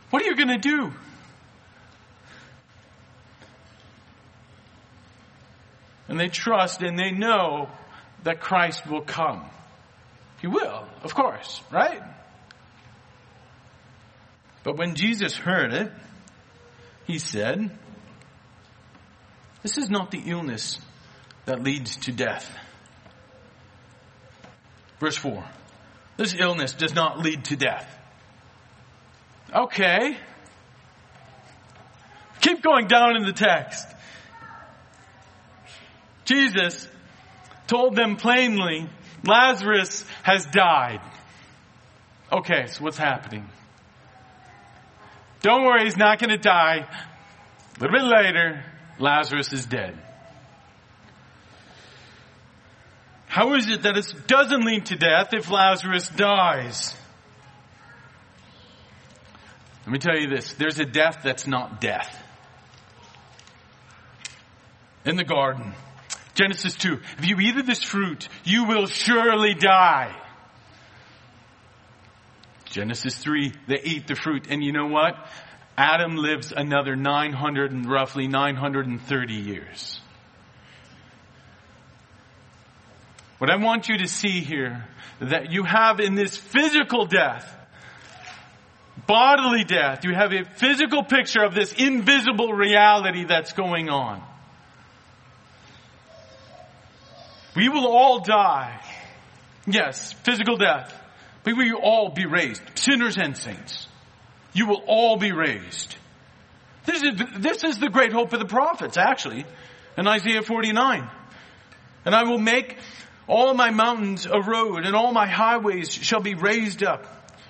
What 0.09 0.21
are 0.21 0.25
you 0.25 0.35
going 0.35 0.49
to 0.49 0.57
do? 0.57 0.93
And 6.07 6.19
they 6.19 6.29
trust 6.29 6.81
and 6.81 6.97
they 6.97 7.11
know 7.11 7.69
that 8.23 8.39
Christ 8.39 8.87
will 8.87 9.01
come. 9.01 9.45
He 10.41 10.47
will, 10.47 10.85
of 11.03 11.15
course, 11.15 11.61
right? 11.71 12.01
But 14.63 14.77
when 14.77 14.95
Jesus 14.95 15.35
heard 15.35 15.73
it, 15.73 15.91
he 17.05 17.19
said, 17.19 17.69
This 19.61 19.77
is 19.77 19.89
not 19.89 20.11
the 20.11 20.23
illness 20.25 20.79
that 21.45 21.63
leads 21.63 21.97
to 21.97 22.11
death. 22.11 22.51
Verse 24.99 25.17
4. 25.17 25.43
This 26.17 26.35
illness 26.37 26.73
does 26.73 26.95
not 26.95 27.19
lead 27.19 27.45
to 27.45 27.55
death. 27.55 27.87
Okay. 29.53 30.17
Keep 32.41 32.63
going 32.63 32.87
down 32.87 33.15
in 33.15 33.23
the 33.23 33.33
text. 33.33 33.87
Jesus 36.25 36.87
told 37.67 37.95
them 37.95 38.17
plainly, 38.17 38.89
Lazarus 39.23 40.05
has 40.23 40.45
died. 40.45 41.01
Okay, 42.31 42.67
so 42.67 42.83
what's 42.83 42.97
happening? 42.97 43.47
Don't 45.41 45.63
worry, 45.63 45.85
he's 45.85 45.97
not 45.97 46.19
going 46.19 46.31
to 46.31 46.37
die. 46.37 46.87
A 47.77 47.79
little 47.79 47.97
bit 47.97 48.05
later, 48.05 48.63
Lazarus 48.99 49.53
is 49.53 49.65
dead. 49.65 49.97
How 53.27 53.53
is 53.55 53.67
it 53.67 53.83
that 53.83 53.97
it 53.97 54.27
doesn't 54.27 54.65
lead 54.65 54.87
to 54.87 54.95
death 54.95 55.33
if 55.33 55.51
Lazarus 55.51 56.07
dies? 56.09 56.95
Let 59.85 59.91
me 59.91 59.99
tell 59.99 60.17
you 60.17 60.29
this. 60.29 60.53
There's 60.53 60.79
a 60.79 60.85
death 60.85 61.19
that's 61.23 61.45
not 61.45 61.79
death. 61.79 62.23
In 65.05 65.15
the 65.15 65.23
garden. 65.23 65.73
Genesis 66.35 66.75
2. 66.75 66.99
If 67.17 67.25
you 67.25 67.39
eat 67.39 67.57
of 67.57 67.65
this 67.65 67.81
fruit, 67.81 68.27
you 68.43 68.65
will 68.65 68.85
surely 68.85 69.53
die. 69.53 70.15
Genesis 72.65 73.15
3, 73.17 73.53
they 73.67 73.79
eat 73.81 74.05
the 74.07 74.15
fruit. 74.15 74.47
And 74.49 74.63
you 74.63 74.73
know 74.73 74.87
what? 74.87 75.15
Adam 75.77 76.17
lives 76.17 76.53
another 76.55 76.95
900 76.95 77.71
and 77.71 77.89
roughly 77.89 78.27
930 78.27 79.33
years. 79.33 79.99
What 83.37 83.49
I 83.49 83.55
want 83.55 83.87
you 83.87 83.97
to 83.99 84.07
see 84.07 84.41
here, 84.41 84.85
that 85.19 85.51
you 85.51 85.63
have 85.63 85.99
in 85.99 86.15
this 86.15 86.35
physical 86.35 87.05
death, 87.05 87.49
bodily 89.07 89.63
death, 89.63 90.03
you 90.03 90.13
have 90.13 90.33
a 90.33 90.43
physical 90.43 91.03
picture 91.03 91.43
of 91.43 91.53
this 91.53 91.73
invisible 91.73 92.53
reality 92.53 93.25
that's 93.25 93.53
going 93.53 93.89
on. 93.89 94.21
We 97.55 97.69
will 97.69 97.87
all 97.87 98.19
die. 98.19 98.81
Yes, 99.65 100.13
physical 100.23 100.57
death. 100.57 100.93
But 101.43 101.55
we 101.55 101.71
will 101.71 101.81
all 101.81 102.09
be 102.09 102.25
raised. 102.25 102.61
Sinners 102.75 103.17
and 103.17 103.37
saints. 103.37 103.87
You 104.53 104.67
will 104.67 104.83
all 104.87 105.17
be 105.17 105.31
raised. 105.31 105.95
This 106.85 107.03
is, 107.03 107.21
this 107.37 107.63
is 107.63 107.79
the 107.79 107.89
great 107.89 108.13
hope 108.13 108.33
of 108.33 108.39
the 108.39 108.45
prophets, 108.45 108.97
actually, 108.97 109.45
in 109.97 110.07
Isaiah 110.07 110.41
49. 110.41 111.09
And 112.05 112.15
I 112.15 112.23
will 112.23 112.37
make 112.37 112.77
all 113.27 113.53
my 113.53 113.71
mountains 113.71 114.25
a 114.25 114.39
road, 114.39 114.85
and 114.85 114.95
all 114.95 115.11
my 115.11 115.27
highways 115.27 115.93
shall 115.93 116.21
be 116.21 116.35
raised 116.35 116.83
up. 116.83 117.05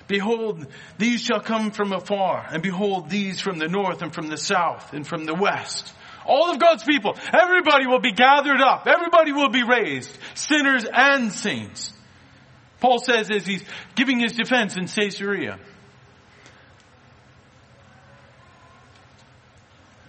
Behold, 0.08 0.66
these 0.98 1.20
shall 1.20 1.40
come 1.40 1.70
from 1.70 1.92
afar, 1.92 2.46
and 2.50 2.62
behold, 2.62 3.10
these 3.10 3.40
from 3.40 3.58
the 3.58 3.68
north, 3.68 4.02
and 4.02 4.14
from 4.14 4.28
the 4.28 4.38
south, 4.38 4.92
and 4.92 5.06
from 5.06 5.24
the 5.24 5.34
west. 5.34 5.92
All 6.26 6.50
of 6.50 6.58
God's 6.58 6.84
people, 6.84 7.16
everybody 7.32 7.86
will 7.86 8.00
be 8.00 8.12
gathered 8.12 8.60
up. 8.60 8.86
Everybody 8.86 9.32
will 9.32 9.50
be 9.50 9.62
raised. 9.62 10.10
Sinners 10.34 10.84
and 10.92 11.32
saints. 11.32 11.92
Paul 12.80 12.98
says 12.98 13.30
as 13.30 13.46
he's 13.46 13.64
giving 13.94 14.20
his 14.20 14.32
defense 14.32 14.76
in 14.76 14.86
Caesarea. 14.86 15.58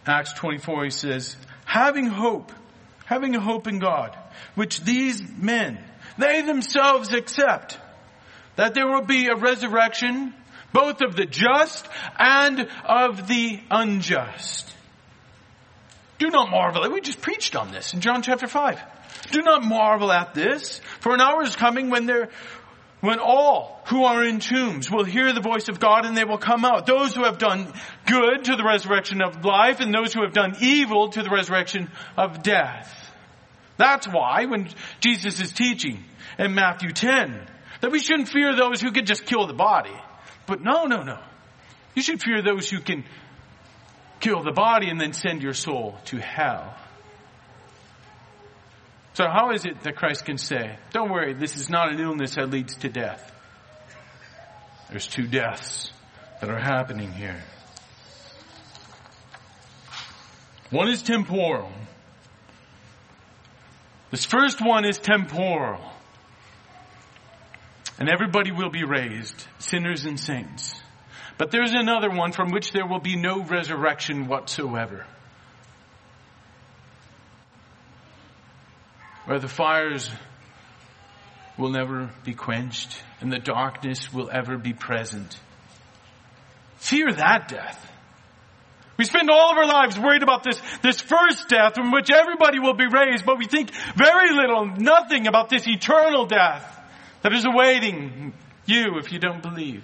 Acts 0.06 0.34
24, 0.34 0.86
he 0.86 0.90
says, 0.90 1.36
having 1.66 2.08
hope, 2.08 2.52
having 3.06 3.36
a 3.36 3.42
hope 3.42 3.68
in 3.68 3.80
God, 3.80 4.18
which 4.56 4.82
these 4.82 5.22
men, 5.38 5.84
they 6.18 6.42
themselves 6.42 7.14
accept, 7.14 7.78
that 8.56 8.74
there 8.74 8.88
will 8.88 9.06
be 9.06 9.28
a 9.28 9.36
resurrection, 9.36 10.34
both 10.72 11.02
of 11.02 11.16
the 11.16 11.26
just 11.26 11.88
and 12.18 12.68
of 12.86 13.28
the 13.28 13.60
unjust. 13.70 14.74
Do 16.20 16.30
not 16.30 16.50
marvel. 16.50 16.90
We 16.92 17.02
just 17.02 17.22
preached 17.22 17.56
on 17.56 17.72
this 17.72 17.94
in 17.94 18.02
John 18.02 18.22
chapter 18.22 18.48
5. 18.48 18.82
Do 19.32 19.42
not 19.42 19.64
marvel 19.64 20.12
at 20.12 20.34
this, 20.34 20.80
for 21.00 21.14
an 21.14 21.22
hour 21.22 21.44
is 21.44 21.56
coming 21.56 21.90
when 21.90 22.06
there, 22.06 22.30
when 23.02 23.20
all 23.20 23.82
who 23.88 24.04
are 24.06 24.24
in 24.24 24.40
tombs 24.40 24.90
will 24.90 25.04
hear 25.04 25.32
the 25.34 25.42
voice 25.42 25.68
of 25.70 25.80
God 25.80 26.06
and 26.06 26.18
they 26.18 26.26
will 26.26 26.38
come 26.38 26.66
out. 26.66 26.86
Those 26.86 27.16
who 27.16 27.24
have 27.24 27.38
done 27.38 27.72
good 28.06 28.46
to 28.46 28.56
the 28.56 28.64
resurrection 28.64 29.22
of 29.22 29.46
life 29.46 29.80
and 29.80 29.94
those 29.94 30.14
who 30.14 30.24
have 30.24 30.34
done 30.34 30.56
evil 30.60 31.10
to 31.10 31.22
the 31.22 31.30
resurrection 31.30 31.90
of 32.18 32.42
death. 32.42 32.94
That's 33.78 34.08
why 34.08 34.46
when 34.46 34.70
Jesus 35.00 35.40
is 35.40 35.52
teaching 35.52 36.04
in 36.40 36.56
Matthew 36.56 36.92
10 36.92 37.48
that 37.82 37.92
we 37.92 38.00
shouldn't 38.00 38.30
fear 38.30 38.56
those 38.56 38.82
who 38.82 38.92
could 38.92 39.06
just 39.06 39.26
kill 39.26 39.46
the 39.46 39.54
body. 39.54 39.96
But 40.48 40.62
no, 40.62 40.86
no, 40.86 41.04
no. 41.04 41.20
You 41.94 42.02
should 42.02 42.22
fear 42.22 42.42
those 42.42 42.70
who 42.70 42.80
can 42.80 43.04
kill 44.20 44.44
the 44.44 44.52
body 44.52 44.90
and 44.90 45.00
then 45.00 45.14
send 45.14 45.44
your 45.44 45.54
soul 45.54 45.98
to 46.06 46.18
hell. 46.18 46.76
So 49.14 49.28
how 49.28 49.52
is 49.52 49.66
it 49.66 49.82
that 49.84 49.96
Christ 49.96 50.26
can 50.26 50.38
say, 50.38 50.78
don't 50.92 51.10
worry, 51.10 51.34
this 51.34 51.58
is 51.58 51.70
not 51.70 51.92
an 51.92 52.00
illness 52.00 52.36
that 52.36 52.50
leads 52.50 52.76
to 52.78 52.90
death? 52.90 53.32
There's 54.90 55.08
two 55.08 55.28
deaths 55.28 55.92
that 56.40 56.50
are 56.50 56.60
happening 56.60 57.12
here. 57.12 57.42
One 60.70 60.88
is 60.90 61.02
temporal. 61.02 61.72
This 64.12 64.26
first 64.26 64.62
one 64.62 64.86
is 64.86 64.98
temporal. 64.98 65.82
And 68.00 68.10
everybody 68.10 68.52
will 68.52 68.70
be 68.70 68.84
raised, 68.84 69.48
sinners 69.60 70.06
and 70.06 70.20
saints. 70.20 70.80
But 71.38 71.52
there's 71.52 71.74
another 71.74 72.10
one 72.10 72.32
from 72.32 72.50
which 72.52 72.72
there 72.72 72.88
will 72.88 73.00
be 73.00 73.16
no 73.16 73.44
resurrection 73.44 74.28
whatsoever. 74.28 75.06
Where 79.26 79.40
the 79.40 79.48
fires 79.48 80.10
will 81.58 81.70
never 81.70 82.10
be 82.24 82.34
quenched 82.34 83.04
and 83.22 83.32
the 83.32 83.40
darkness 83.40 84.12
will 84.12 84.30
ever 84.32 84.58
be 84.58 84.74
present. 84.74 85.38
Fear 86.78 87.14
that 87.14 87.48
death. 87.50 87.84
We 88.98 89.06
spend 89.06 89.30
all 89.30 89.52
of 89.52 89.58
our 89.58 89.68
lives 89.68 90.00
worried 90.00 90.24
about 90.24 90.44
this, 90.44 90.60
this 90.82 91.02
first 91.02 91.50
death 91.50 91.76
from 91.76 91.92
which 91.92 92.10
everybody 92.10 92.60
will 92.60 92.74
be 92.74 92.88
raised, 92.88 93.26
but 93.26 93.38
we 93.38 93.46
think 93.46 93.72
very 93.96 94.34
little, 94.34 94.66
nothing 94.66 95.28
about 95.28 95.50
this 95.50 95.68
eternal 95.68 96.26
death 96.26 96.64
that 97.22 97.32
is 97.32 97.46
awaiting 97.46 98.34
you 98.66 98.98
if 98.98 99.12
you 99.12 99.20
don't 99.20 99.44
believe. 99.44 99.84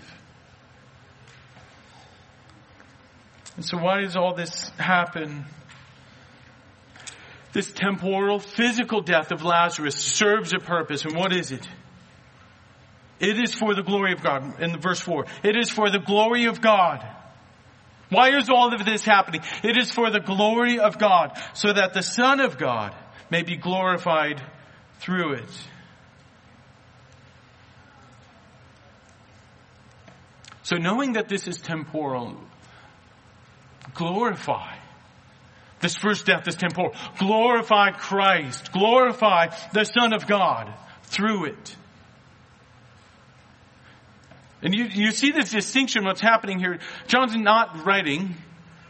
And 3.56 3.66
so 3.66 3.78
why 3.78 4.02
does 4.02 4.16
all 4.16 4.34
this 4.34 4.70
happen? 4.78 5.46
This 7.54 7.72
temporal, 7.72 8.40
physical 8.40 9.02
death 9.02 9.32
of 9.32 9.44
Lazarus 9.44 9.96
serves 9.96 10.54
a 10.54 10.60
purpose. 10.60 11.06
And 11.06 11.16
what 11.16 11.32
is 11.32 11.52
it? 11.52 11.68
It 13.20 13.40
is 13.40 13.54
for 13.54 13.76
the 13.76 13.84
glory 13.84 14.12
of 14.12 14.24
God. 14.24 14.60
In 14.60 14.80
verse 14.80 15.00
4, 15.00 15.26
it 15.44 15.56
is 15.56 15.70
for 15.70 15.90
the 15.90 16.00
glory 16.00 16.46
of 16.46 16.62
God. 16.62 17.08
Why 18.10 18.36
is 18.38 18.50
all 18.50 18.74
of 18.74 18.86
this 18.86 19.04
happening? 19.04 19.42
It 19.64 19.78
is 19.78 19.92
for 19.92 20.12
the 20.12 20.20
glory 20.20 20.80
of 20.80 21.00
God, 21.00 21.40
so 21.54 21.72
that 21.72 21.94
the 21.94 22.04
Son 22.04 22.40
of 22.40 22.58
God 22.58 22.94
may 23.32 23.44
be 23.44 23.56
glorified 23.56 24.42
through 25.00 25.34
it. 25.34 25.68
So 30.64 30.78
knowing 30.78 31.14
that 31.14 31.28
this 31.28 31.48
is 31.48 31.58
temporal, 31.58 32.38
glorify. 33.94 34.76
This 35.80 35.96
first 35.98 36.26
death 36.26 36.48
is 36.48 36.56
temporal. 36.56 36.96
Glorify 37.20 37.92
Christ. 37.92 38.72
Glorify 38.72 39.48
the 39.74 39.84
Son 39.84 40.14
of 40.14 40.28
God 40.28 40.74
through 41.04 41.46
it. 41.46 41.76
And 44.62 44.74
you, 44.74 44.86
you 44.86 45.12
see 45.12 45.32
this 45.32 45.52
distinction, 45.52 46.06
what's 46.06 46.22
happening 46.22 46.58
here. 46.58 46.80
John's 47.08 47.36
not 47.36 47.86
writing, 47.86 48.36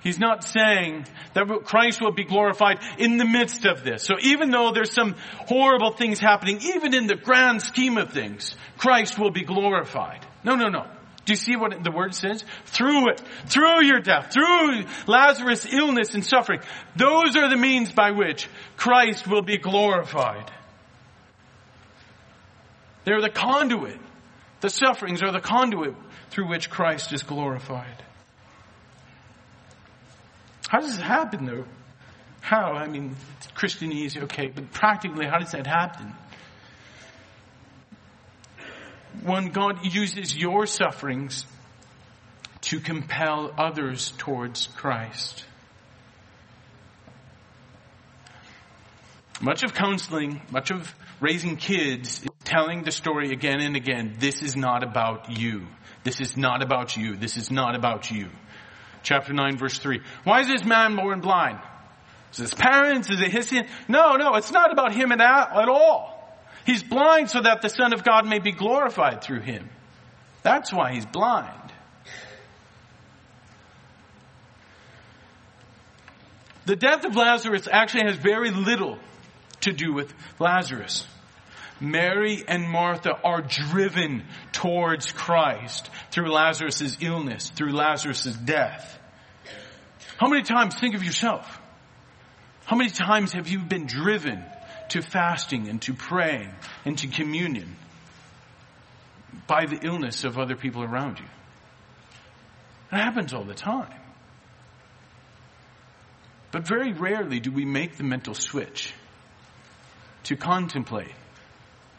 he's 0.03 0.19
not 0.19 0.43
saying 0.43 1.07
that 1.33 1.47
Christ 1.65 1.99
will 1.99 2.11
be 2.11 2.25
glorified 2.25 2.77
in 2.99 3.17
the 3.17 3.25
midst 3.25 3.65
of 3.65 3.83
this. 3.83 4.03
So 4.03 4.13
even 4.21 4.51
though 4.51 4.71
there's 4.71 4.93
some 4.93 5.15
horrible 5.47 5.93
things 5.93 6.19
happening, 6.19 6.59
even 6.61 6.93
in 6.93 7.07
the 7.07 7.15
grand 7.15 7.63
scheme 7.63 7.97
of 7.97 8.11
things, 8.11 8.55
Christ 8.77 9.17
will 9.17 9.31
be 9.31 9.43
glorified. 9.43 10.23
No, 10.43 10.55
no, 10.55 10.69
no. 10.69 10.85
Do 11.25 11.31
you 11.31 11.37
see 11.37 11.55
what 11.55 11.83
the 11.83 11.91
word 11.91 12.13
says? 12.13 12.43
Through 12.65 13.11
it, 13.11 13.21
through 13.45 13.85
your 13.85 13.99
death, 13.99 14.33
through 14.33 14.83
Lazarus' 15.07 15.65
illness 15.71 16.13
and 16.13 16.25
suffering. 16.25 16.59
Those 16.97 17.37
are 17.37 17.49
the 17.49 17.55
means 17.55 17.91
by 17.91 18.11
which 18.11 18.49
Christ 18.75 19.27
will 19.27 19.41
be 19.41 19.57
glorified. 19.57 20.51
They're 23.05 23.21
the 23.21 23.29
conduit. 23.29 23.99
The 24.59 24.69
sufferings 24.69 25.21
are 25.21 25.31
the 25.31 25.39
conduit 25.39 25.95
through 26.29 26.49
which 26.49 26.69
Christ 26.69 27.13
is 27.13 27.23
glorified. 27.23 28.03
How 30.67 30.79
does 30.79 30.97
it 30.97 31.03
happen 31.03 31.45
though? 31.45 31.65
How? 32.41 32.73
I 32.73 32.87
mean, 32.87 33.15
Christianese, 33.55 34.23
okay, 34.23 34.47
but 34.47 34.71
practically, 34.71 35.25
how 35.25 35.39
does 35.39 35.51
that 35.51 35.67
happen? 35.67 36.13
When 39.23 39.49
God 39.49 39.85
uses 39.85 40.35
your 40.35 40.65
sufferings 40.65 41.45
to 42.61 42.79
compel 42.79 43.53
others 43.57 44.13
towards 44.17 44.67
Christ. 44.67 45.45
Much 49.41 49.63
of 49.63 49.73
counseling, 49.73 50.41
much 50.51 50.71
of 50.71 50.93
raising 51.19 51.57
kids 51.57 52.21
is 52.23 52.29
telling 52.45 52.83
the 52.83 52.91
story 52.91 53.31
again 53.31 53.59
and 53.59 53.75
again. 53.75 54.15
This 54.19 54.41
is 54.41 54.55
not 54.55 54.83
about 54.83 55.37
you. 55.37 55.67
This 56.03 56.21
is 56.21 56.37
not 56.37 56.63
about 56.63 56.95
you. 56.95 57.15
This 57.15 57.35
is 57.35 57.51
not 57.51 57.75
about 57.75 58.09
you. 58.09 58.29
Chapter 59.03 59.33
9 59.33 59.57
verse 59.57 59.77
3. 59.79 59.99
Why 60.23 60.41
is 60.41 60.47
this 60.47 60.63
man 60.63 60.95
born 60.95 61.19
blind? 61.19 61.59
Is 62.31 62.37
his 62.37 62.53
parents? 62.53 63.09
Is 63.09 63.21
it 63.21 63.31
his 63.31 63.49
sin? 63.49 63.67
No, 63.87 64.15
no, 64.15 64.35
it's 64.35 64.51
not 64.51 64.71
about 64.71 64.93
him 64.93 65.11
at 65.11 65.21
all. 65.21 66.22
He's 66.65 66.83
blind 66.83 67.29
so 67.29 67.41
that 67.41 67.61
the 67.61 67.69
Son 67.69 67.93
of 67.93 68.03
God 68.03 68.25
may 68.25 68.39
be 68.39 68.51
glorified 68.51 69.21
through 69.21 69.41
him. 69.41 69.69
That's 70.43 70.71
why 70.71 70.93
he's 70.93 71.05
blind. 71.05 71.49
The 76.65 76.75
death 76.75 77.03
of 77.03 77.15
Lazarus 77.15 77.67
actually 77.69 78.05
has 78.07 78.15
very 78.15 78.51
little 78.51 78.97
to 79.61 79.73
do 79.73 79.93
with 79.93 80.13
Lazarus. 80.39 81.05
Mary 81.81 82.43
and 82.47 82.69
Martha 82.69 83.11
are 83.23 83.41
driven 83.41 84.23
towards 84.53 85.11
Christ 85.11 85.89
through 86.11 86.31
Lazarus' 86.31 86.97
illness, 87.01 87.49
through 87.49 87.73
Lazarus' 87.73 88.33
death. 88.33 88.97
How 90.17 90.29
many 90.29 90.43
times, 90.43 90.75
think 90.75 90.95
of 90.95 91.03
yourself, 91.03 91.59
how 92.65 92.77
many 92.77 92.89
times 92.89 93.33
have 93.33 93.49
you 93.49 93.59
been 93.59 93.85
driven 93.85 94.45
to 94.93 95.01
fasting 95.01 95.67
and 95.67 95.81
to 95.81 95.93
praying 95.93 96.49
and 96.85 96.97
to 96.99 97.07
communion 97.07 97.75
by 99.47 99.65
the 99.65 99.79
illness 99.83 100.23
of 100.23 100.37
other 100.37 100.55
people 100.55 100.83
around 100.83 101.19
you? 101.19 101.25
It 102.91 102.97
happens 102.97 103.33
all 103.33 103.43
the 103.43 103.55
time. 103.55 103.99
But 106.51 106.67
very 106.67 106.93
rarely 106.93 107.39
do 107.39 107.51
we 107.51 107.65
make 107.65 107.97
the 107.97 108.03
mental 108.03 108.35
switch 108.35 108.93
to 110.25 110.35
contemplate 110.35 111.11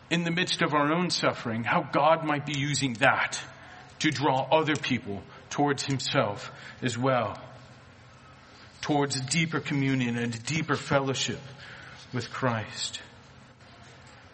in 0.09 0.23
the 0.23 0.31
midst 0.31 0.63
of 0.63 0.73
our 0.73 0.93
own 0.93 1.11
suffering 1.11 1.65
how 1.65 1.83
God 1.83 2.25
might 2.25 2.47
be 2.47 2.57
using 2.57 2.95
that 2.95 3.41
to 3.99 4.13
draw 4.13 4.47
other 4.53 4.77
people 4.77 5.21
towards 5.51 5.83
himself 5.83 6.53
as 6.81 6.97
well. 6.97 7.37
Towards 8.83 9.21
deeper 9.21 9.59
communion 9.59 10.17
and 10.17 10.45
deeper 10.45 10.77
fellowship 10.77 11.41
with 12.15 12.31
Christ. 12.31 13.01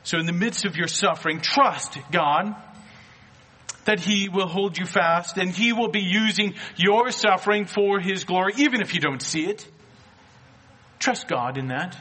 So 0.02 0.18
in 0.18 0.26
the 0.26 0.32
midst 0.32 0.64
of 0.64 0.76
your 0.76 0.88
suffering, 0.88 1.40
trust 1.40 1.98
God 2.12 2.54
that 3.84 4.00
He 4.00 4.28
will 4.28 4.46
hold 4.46 4.78
you 4.78 4.86
fast 4.86 5.36
and 5.36 5.50
He 5.50 5.72
will 5.72 5.88
be 5.88 6.02
using 6.02 6.54
your 6.76 7.10
suffering 7.10 7.64
for 7.64 8.00
His 8.00 8.24
glory, 8.24 8.52
even 8.58 8.80
if 8.80 8.94
you 8.94 9.00
don't 9.00 9.22
see 9.22 9.46
it. 9.46 9.66
Trust 10.98 11.28
God 11.28 11.56
in 11.56 11.68
that. 11.68 11.96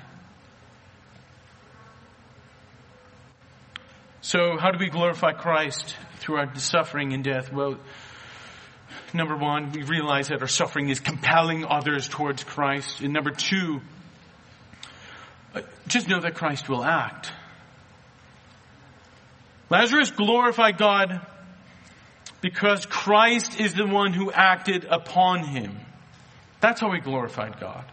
So, 4.21 4.57
how 4.59 4.71
do 4.71 4.77
we 4.77 4.89
glorify 4.89 5.31
Christ 5.31 5.95
through 6.17 6.35
our 6.37 6.55
suffering 6.55 7.13
and 7.13 7.23
death? 7.23 7.51
Well, 7.53 7.77
number 9.13 9.37
one, 9.37 9.71
we 9.71 9.83
realize 9.83 10.27
that 10.27 10.41
our 10.41 10.47
suffering 10.47 10.89
is 10.89 10.99
compelling 10.99 11.65
others 11.65 12.09
towards 12.09 12.43
Christ. 12.43 12.99
And 12.99 13.13
number 13.13 13.31
two, 13.31 13.79
just 15.87 16.07
know 16.07 16.19
that 16.21 16.35
Christ 16.35 16.69
will 16.69 16.83
act. 16.83 17.31
Lazarus 19.69 20.11
glorified 20.11 20.77
God 20.77 21.21
because 22.41 22.85
Christ 22.85 23.59
is 23.59 23.73
the 23.73 23.85
one 23.85 24.13
who 24.13 24.31
acted 24.31 24.85
upon 24.85 25.43
him. 25.43 25.79
That's 26.59 26.81
how 26.81 26.91
he 26.91 26.99
glorified 26.99 27.59
God. 27.59 27.85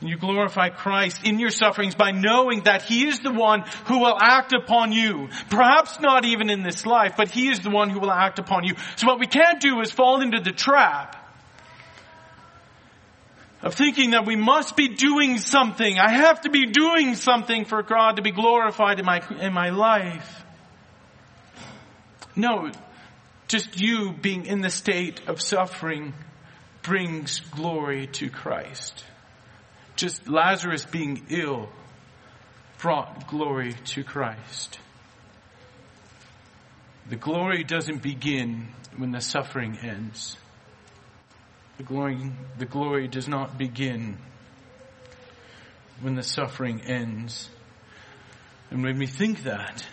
You 0.00 0.16
glorify 0.16 0.68
Christ 0.68 1.24
in 1.24 1.40
your 1.40 1.50
sufferings 1.50 1.96
by 1.96 2.12
knowing 2.12 2.62
that 2.62 2.82
He 2.82 3.08
is 3.08 3.18
the 3.18 3.32
one 3.32 3.64
who 3.86 3.98
will 3.98 4.16
act 4.16 4.52
upon 4.52 4.92
you. 4.92 5.28
Perhaps 5.50 5.98
not 5.98 6.24
even 6.24 6.50
in 6.50 6.62
this 6.62 6.86
life, 6.86 7.14
but 7.16 7.30
He 7.30 7.48
is 7.48 7.58
the 7.60 7.70
one 7.70 7.90
who 7.90 7.98
will 7.98 8.12
act 8.12 8.38
upon 8.38 8.62
you. 8.62 8.74
So 8.94 9.08
what 9.08 9.18
we 9.18 9.26
can't 9.26 9.60
do 9.60 9.80
is 9.80 9.90
fall 9.90 10.20
into 10.20 10.38
the 10.40 10.52
trap 10.52 11.16
of 13.62 13.74
thinking 13.74 14.10
that 14.10 14.26
we 14.26 14.36
must 14.36 14.76
be 14.76 14.88
doing 14.88 15.38
something. 15.38 15.98
I 15.98 16.10
have 16.10 16.42
to 16.42 16.50
be 16.50 16.66
doing 16.66 17.14
something 17.14 17.64
for 17.64 17.82
God 17.82 18.16
to 18.16 18.22
be 18.22 18.30
glorified 18.30 18.98
in 19.00 19.04
my, 19.04 19.22
in 19.40 19.52
my 19.52 19.70
life. 19.70 20.44
No, 22.36 22.70
just 23.48 23.80
you 23.80 24.12
being 24.12 24.46
in 24.46 24.60
the 24.60 24.70
state 24.70 25.22
of 25.26 25.40
suffering 25.40 26.14
brings 26.82 27.40
glory 27.40 28.06
to 28.06 28.30
Christ 28.30 29.04
just 29.98 30.28
Lazarus 30.28 30.86
being 30.86 31.26
ill 31.28 31.68
brought 32.78 33.26
glory 33.26 33.74
to 33.84 34.04
Christ. 34.04 34.78
The 37.10 37.16
glory 37.16 37.64
doesn't 37.64 38.00
begin 38.00 38.68
when 38.96 39.10
the 39.10 39.20
suffering 39.20 39.76
ends. 39.82 40.36
The 41.78 41.84
glory, 41.84 42.32
the 42.58 42.66
glory 42.66 43.06
does 43.06 43.28
not 43.28 43.56
begin 43.56 44.18
when 46.00 46.16
the 46.16 46.24
suffering 46.24 46.80
ends. 46.80 47.48
And 48.70 48.82
when 48.82 48.98
we 48.98 49.06
think 49.06 49.44
that, 49.44 49.86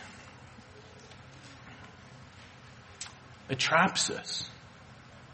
it 3.49 3.59
traps 3.59 4.09
us. 4.09 4.49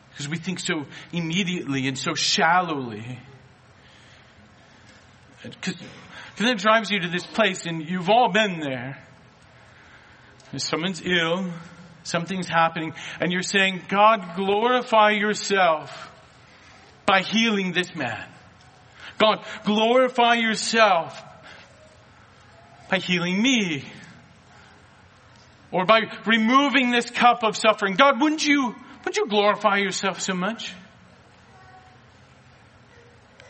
Because 0.09 0.27
we 0.27 0.37
think 0.37 0.59
so 0.59 0.85
immediately 1.13 1.87
and 1.87 1.97
so 1.97 2.15
shallowly. 2.15 3.19
Because 5.41 5.75
it 6.37 6.57
drives 6.57 6.91
you 6.91 6.99
to 6.99 7.07
this 7.07 7.25
place 7.25 7.65
and 7.65 7.89
you've 7.89 8.09
all 8.09 8.29
been 8.29 8.59
there. 8.59 9.01
Someone's 10.57 11.01
ill, 11.05 11.49
something's 12.03 12.49
happening, 12.49 12.93
and 13.21 13.31
you're 13.31 13.41
saying, 13.41 13.83
God, 13.87 14.35
glorify 14.35 15.11
yourself 15.11 16.10
by 17.11 17.19
healing 17.19 17.73
this 17.73 17.93
man. 17.93 18.25
God, 19.17 19.43
glorify 19.65 20.35
yourself 20.35 21.21
by 22.89 22.99
healing 22.99 23.41
me. 23.41 23.83
Or 25.73 25.85
by 25.85 26.03
removing 26.25 26.91
this 26.91 27.09
cup 27.09 27.43
of 27.43 27.57
suffering. 27.57 27.95
God, 27.95 28.21
wouldn't 28.21 28.47
you, 28.47 28.73
wouldn't 28.99 29.17
you 29.17 29.27
glorify 29.27 29.79
yourself 29.79 30.21
so 30.21 30.33
much? 30.33 30.73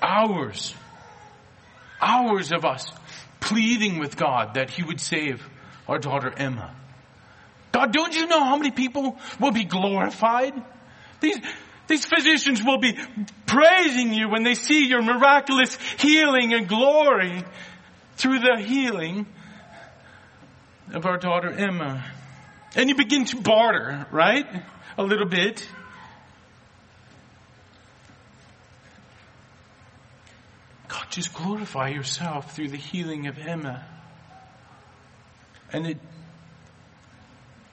Hours 0.01 0.73
hours 2.01 2.51
of 2.51 2.65
us 2.65 2.91
pleading 3.41 3.99
with 3.99 4.17
God 4.17 4.55
that 4.55 4.71
He 4.71 4.81
would 4.81 4.99
save 4.99 5.47
our 5.87 5.99
daughter 5.99 6.33
Emma. 6.35 6.73
God, 7.71 7.93
don't 7.93 8.15
you 8.15 8.25
know 8.25 8.43
how 8.43 8.55
many 8.57 8.71
people 8.71 9.19
will 9.39 9.51
be 9.51 9.65
glorified? 9.65 10.53
These, 11.19 11.37
these 11.91 12.05
physicians 12.05 12.63
will 12.63 12.77
be 12.77 12.97
praising 13.45 14.13
you 14.13 14.29
when 14.29 14.43
they 14.43 14.55
see 14.55 14.87
your 14.87 15.01
miraculous 15.01 15.77
healing 15.99 16.53
and 16.53 16.67
glory 16.67 17.43
through 18.15 18.39
the 18.39 18.57
healing 18.59 19.25
of 20.93 21.05
our 21.05 21.17
daughter 21.17 21.49
Emma. 21.49 22.03
And 22.75 22.87
you 22.87 22.95
begin 22.95 23.25
to 23.25 23.41
barter, 23.41 24.07
right? 24.09 24.45
A 24.97 25.03
little 25.03 25.27
bit. 25.27 25.67
God, 30.87 31.05
just 31.09 31.33
glorify 31.33 31.89
yourself 31.89 32.55
through 32.55 32.69
the 32.69 32.77
healing 32.77 33.27
of 33.27 33.37
Emma. 33.37 33.85
And 35.73 35.87
it, 35.87 35.97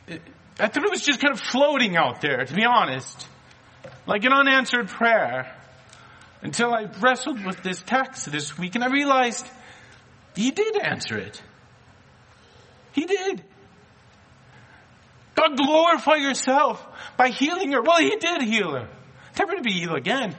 it, 0.08 0.22
I 0.58 0.66
thought 0.66 0.84
it 0.84 0.90
was 0.90 1.02
just 1.02 1.20
kind 1.20 1.32
of 1.32 1.40
floating 1.40 1.96
out 1.96 2.20
there, 2.20 2.44
to 2.44 2.54
be 2.54 2.64
honest. 2.64 3.28
Like 4.08 4.24
an 4.24 4.32
unanswered 4.32 4.88
prayer. 4.88 5.54
Until 6.42 6.72
I 6.72 6.86
wrestled 7.00 7.44
with 7.44 7.62
this 7.62 7.80
text 7.82 8.30
this 8.30 8.56
week 8.58 8.74
and 8.74 8.82
I 8.82 8.88
realized 8.88 9.46
he 10.34 10.50
did 10.50 10.76
answer 10.76 11.18
it. 11.18 11.40
He 12.92 13.04
did. 13.04 13.44
God 15.34 15.56
glorify 15.56 16.16
yourself 16.16 16.84
by 17.16 17.28
healing 17.28 17.72
her. 17.72 17.82
Well, 17.82 17.98
he 17.98 18.16
did 18.16 18.42
heal 18.42 18.72
her. 18.72 18.88
Never 19.38 19.54
to 19.54 19.62
be 19.62 19.72
healed 19.72 19.96
again. 19.96 20.34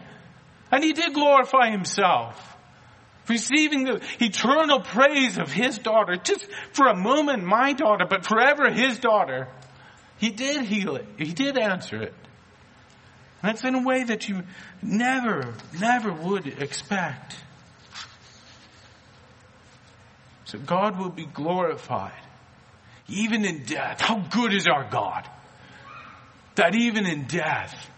And 0.71 0.83
he 0.83 0.93
did 0.93 1.13
glorify 1.13 1.69
himself 1.69 2.49
receiving 3.29 3.83
the 3.83 4.01
eternal 4.19 4.81
praise 4.81 5.37
of 5.37 5.51
his 5.51 5.77
daughter, 5.77 6.15
just 6.17 6.47
for 6.73 6.87
a 6.87 6.95
moment 6.95 7.43
my 7.43 7.73
daughter, 7.73 8.05
but 8.09 8.25
forever 8.25 8.71
his 8.71 8.97
daughter. 8.97 9.47
He 10.17 10.31
did 10.31 10.65
heal 10.65 10.95
it. 10.95 11.05
He 11.17 11.31
did 11.31 11.57
answer 11.57 12.01
it. 12.01 12.15
That's 13.41 13.63
in 13.63 13.75
a 13.75 13.83
way 13.83 14.03
that 14.03 14.27
you 14.27 14.43
never, 14.81 15.53
never 15.79 16.11
would 16.11 16.47
expect. 16.47 17.35
So 20.45 20.57
God 20.57 20.99
will 20.99 21.09
be 21.09 21.25
glorified. 21.25 22.11
Even 23.07 23.45
in 23.45 23.63
death. 23.63 24.01
How 24.01 24.19
good 24.19 24.53
is 24.53 24.67
our 24.67 24.87
God? 24.89 25.27
That 26.55 26.75
even 26.75 27.05
in 27.05 27.25
death, 27.25 27.89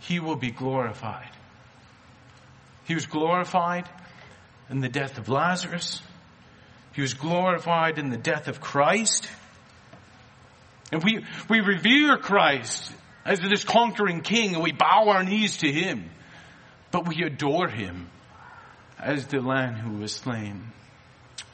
He 0.00 0.18
will 0.18 0.36
be 0.36 0.50
glorified. 0.50 1.30
He 2.84 2.94
was 2.94 3.06
glorified 3.06 3.88
in 4.68 4.80
the 4.80 4.88
death 4.88 5.18
of 5.18 5.28
Lazarus. 5.28 6.02
He 6.92 7.00
was 7.00 7.14
glorified 7.14 7.98
in 7.98 8.10
the 8.10 8.16
death 8.16 8.48
of 8.48 8.60
Christ. 8.60 9.28
And 10.90 11.02
we, 11.02 11.24
we 11.48 11.60
revere 11.60 12.18
Christ 12.18 12.92
as 13.24 13.40
this 13.40 13.64
conquering 13.64 14.20
king 14.20 14.54
and 14.54 14.62
we 14.62 14.72
bow 14.72 15.08
our 15.08 15.22
knees 15.22 15.58
to 15.58 15.70
him. 15.70 16.10
But 16.90 17.08
we 17.08 17.22
adore 17.22 17.68
him 17.68 18.10
as 18.98 19.26
the 19.26 19.40
lamb 19.40 19.74
who 19.74 19.98
was 19.98 20.12
slain. 20.14 20.72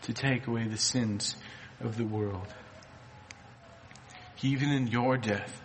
to 0.03 0.15
take 0.15 0.47
away 0.47 0.67
the 0.67 0.79
sins 0.79 1.37
of 1.81 1.99
the 1.99 2.05
world. 2.05 2.47
Even 4.43 4.71
in 4.71 4.87
your 4.87 5.19
death, 5.19 5.61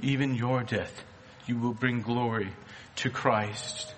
even 0.00 0.34
your 0.34 0.62
death, 0.64 1.04
you 1.46 1.56
will 1.56 1.74
bring 1.74 2.00
glory 2.00 2.50
to 2.96 3.10
Christ. 3.10 3.94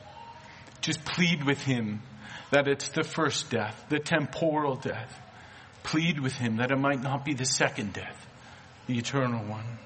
Just 0.81 1.05
plead 1.05 1.45
with 1.45 1.61
Him 1.63 2.03
that 2.51 2.69
it's 2.69 2.89
the 2.89 3.05
first 3.05 3.51
death, 3.51 3.87
the 3.89 3.99
temporal 3.99 4.77
death. 4.77 5.19
Plead 5.85 6.21
with 6.21 6.35
Him 6.35 6.57
that 6.57 6.71
it 6.71 6.79
might 6.79 7.03
not 7.03 7.25
be 7.25 7.35
the 7.35 7.47
second 7.47 7.93
death, 7.93 8.27
the 8.87 8.99
eternal 8.99 9.45
one. 9.45 9.79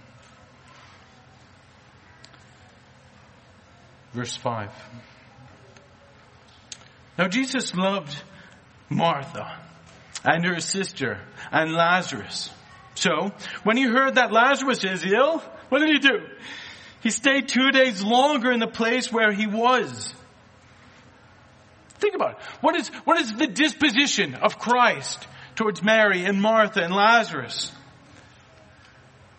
Verse 4.16 4.34
5. 4.34 4.70
Now 7.18 7.28
Jesus 7.28 7.74
loved 7.74 8.16
Martha 8.88 9.58
and 10.24 10.42
her 10.42 10.58
sister 10.58 11.20
and 11.52 11.74
Lazarus. 11.74 12.50
So, 12.94 13.32
when 13.62 13.76
he 13.76 13.82
heard 13.82 14.14
that 14.14 14.32
Lazarus 14.32 14.84
is 14.84 15.04
ill, 15.04 15.42
what 15.68 15.80
did 15.80 15.90
he 15.90 15.98
do? 15.98 16.26
He 17.02 17.10
stayed 17.10 17.48
two 17.48 17.70
days 17.72 18.02
longer 18.02 18.50
in 18.50 18.58
the 18.58 18.66
place 18.66 19.12
where 19.12 19.32
he 19.32 19.46
was. 19.46 20.14
Think 21.98 22.14
about 22.14 22.38
it. 22.38 22.38
What 22.62 22.74
is, 22.74 22.88
what 23.04 23.20
is 23.20 23.34
the 23.34 23.48
disposition 23.48 24.34
of 24.34 24.58
Christ 24.58 25.26
towards 25.56 25.82
Mary 25.82 26.24
and 26.24 26.40
Martha 26.40 26.82
and 26.82 26.94
Lazarus? 26.94 27.70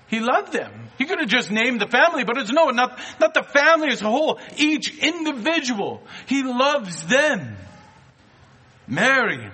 He 0.07 0.19
loved 0.21 0.53
them. 0.53 0.89
He 0.97 1.05
could 1.05 1.19
have 1.19 1.27
just 1.27 1.51
named 1.51 1.81
the 1.81 1.87
family, 1.87 2.23
but 2.23 2.37
it's 2.37 2.51
no, 2.51 2.69
not, 2.69 2.97
not 3.19 3.33
the 3.33 3.43
family 3.43 3.89
as 3.89 4.01
a 4.01 4.05
whole. 4.05 4.39
Each 4.55 4.97
individual. 4.97 6.01
He 6.25 6.43
loves 6.43 7.03
them. 7.03 7.57
Mary, 8.87 9.49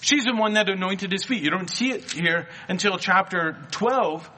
she's 0.00 0.24
the 0.24 0.34
one 0.34 0.54
that 0.54 0.68
anointed 0.68 1.10
his 1.10 1.24
feet. 1.24 1.42
You 1.42 1.50
don't 1.50 1.70
see 1.70 1.92
it 1.92 2.12
here 2.12 2.48
until 2.68 2.98
chapter 2.98 3.56
12. 3.70 4.30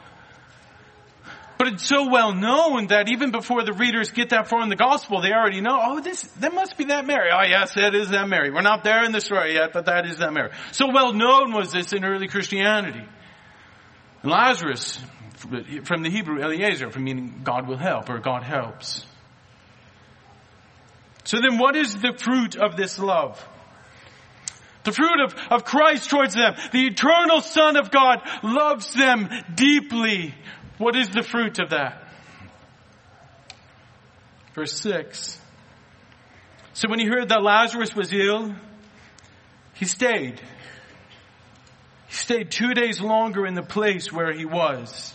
But 1.59 1.66
it's 1.66 1.85
so 1.85 2.09
well 2.09 2.33
known 2.33 2.87
that 2.87 3.11
even 3.11 3.33
before 3.33 3.64
the 3.64 3.73
readers 3.73 4.12
get 4.12 4.31
that 4.31 4.47
far 4.47 4.62
in 4.62 4.68
the 4.68 4.77
gospel, 4.77 5.21
they 5.21 5.33
already 5.33 5.61
know, 5.61 5.77
oh, 5.83 6.01
this, 6.01 6.23
that 6.38 6.55
must 6.55 6.77
be 6.79 6.85
that 6.85 7.05
Mary. 7.05 7.31
Oh 7.33 7.42
yes, 7.42 7.75
that 7.75 7.97
is 7.97 8.11
that 8.11 8.29
Mary. 8.29 8.53
We're 8.53 8.62
not 8.62 8.85
there 8.85 9.03
in 9.05 9.11
the 9.11 9.21
story 9.21 9.55
yet, 9.55 9.73
but 9.73 9.87
that 9.87 10.07
is 10.07 10.18
that 10.18 10.33
Mary. 10.33 10.51
So 10.71 10.92
well 10.92 11.12
known 11.12 11.53
was 11.53 11.73
this 11.73 11.92
in 11.92 12.05
early 12.05 12.29
Christianity. 12.29 13.03
And 14.23 14.31
Lazarus, 14.31 15.01
from 15.38 16.03
the 16.03 16.11
Hebrew 16.11 16.42
Eliezer, 16.42 16.90
from 16.90 17.05
meaning 17.05 17.40
God 17.44 17.66
will 17.68 17.77
help 17.77 18.11
or 18.11 18.18
God 18.18 18.42
helps. 18.42 19.05
So 21.24 21.38
then 21.40 21.59
what 21.59 21.77
is 21.77 21.94
the 21.94 22.14
fruit 22.16 22.57
of 22.57 22.77
this 22.77 22.98
love? 22.98 23.46
The 24.85 24.92
fruit 24.92 25.20
of, 25.24 25.35
of 25.51 25.64
Christ 25.64 26.09
towards 26.09 26.35
them. 26.35 26.55
The 26.72 26.87
eternal 26.87 27.42
Son 27.42 27.77
of 27.77 27.90
God 27.90 28.20
loves 28.42 28.92
them 28.94 29.29
deeply. 29.55 30.35
What 30.79 30.96
is 30.96 31.11
the 31.11 31.22
fruit 31.22 31.59
of 31.59 31.70
that? 31.70 32.03
Verse 34.55 34.72
6. 34.81 35.38
So 36.72 36.88
when 36.88 36.98
he 36.98 37.07
heard 37.07 37.29
that 37.29 37.42
Lazarus 37.42 37.94
was 37.94 38.12
ill, 38.12 38.55
he 39.74 39.85
stayed. 39.85 40.40
He 42.09 42.14
stayed 42.14 42.51
two 42.51 42.72
days 42.72 43.01
longer 43.01 43.46
in 43.46 43.55
the 43.55 43.62
place 43.62 44.11
where 44.11 44.33
he 44.33 44.46
was. 44.46 45.14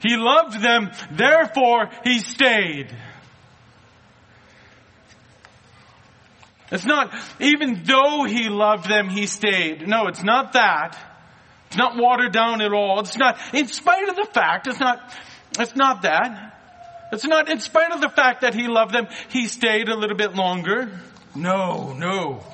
He 0.00 0.16
loved 0.16 0.60
them, 0.60 0.90
therefore 1.10 1.90
he 2.04 2.20
stayed. 2.20 2.94
It's 6.72 6.86
not, 6.86 7.12
even 7.40 7.82
though 7.84 8.24
he 8.24 8.48
loved 8.48 8.88
them, 8.88 9.08
he 9.08 9.26
stayed. 9.26 9.86
No, 9.86 10.06
it's 10.06 10.22
not 10.22 10.52
that. 10.52 10.96
It's 11.66 11.76
not 11.76 11.96
watered 11.96 12.32
down 12.32 12.60
at 12.62 12.72
all. 12.72 13.00
It's 13.00 13.18
not, 13.18 13.38
in 13.52 13.66
spite 13.68 14.08
of 14.08 14.16
the 14.16 14.28
fact, 14.32 14.66
it's 14.66 14.80
not, 14.80 15.12
it's 15.58 15.76
not 15.76 16.02
that. 16.02 16.56
It's 17.12 17.24
not, 17.24 17.48
in 17.50 17.58
spite 17.58 17.92
of 17.92 18.00
the 18.00 18.08
fact 18.08 18.42
that 18.42 18.54
he 18.54 18.68
loved 18.68 18.94
them, 18.94 19.08
he 19.28 19.46
stayed 19.46 19.88
a 19.88 19.96
little 19.96 20.16
bit 20.16 20.34
longer. 20.34 21.00
No, 21.34 21.92
no. 21.92 22.44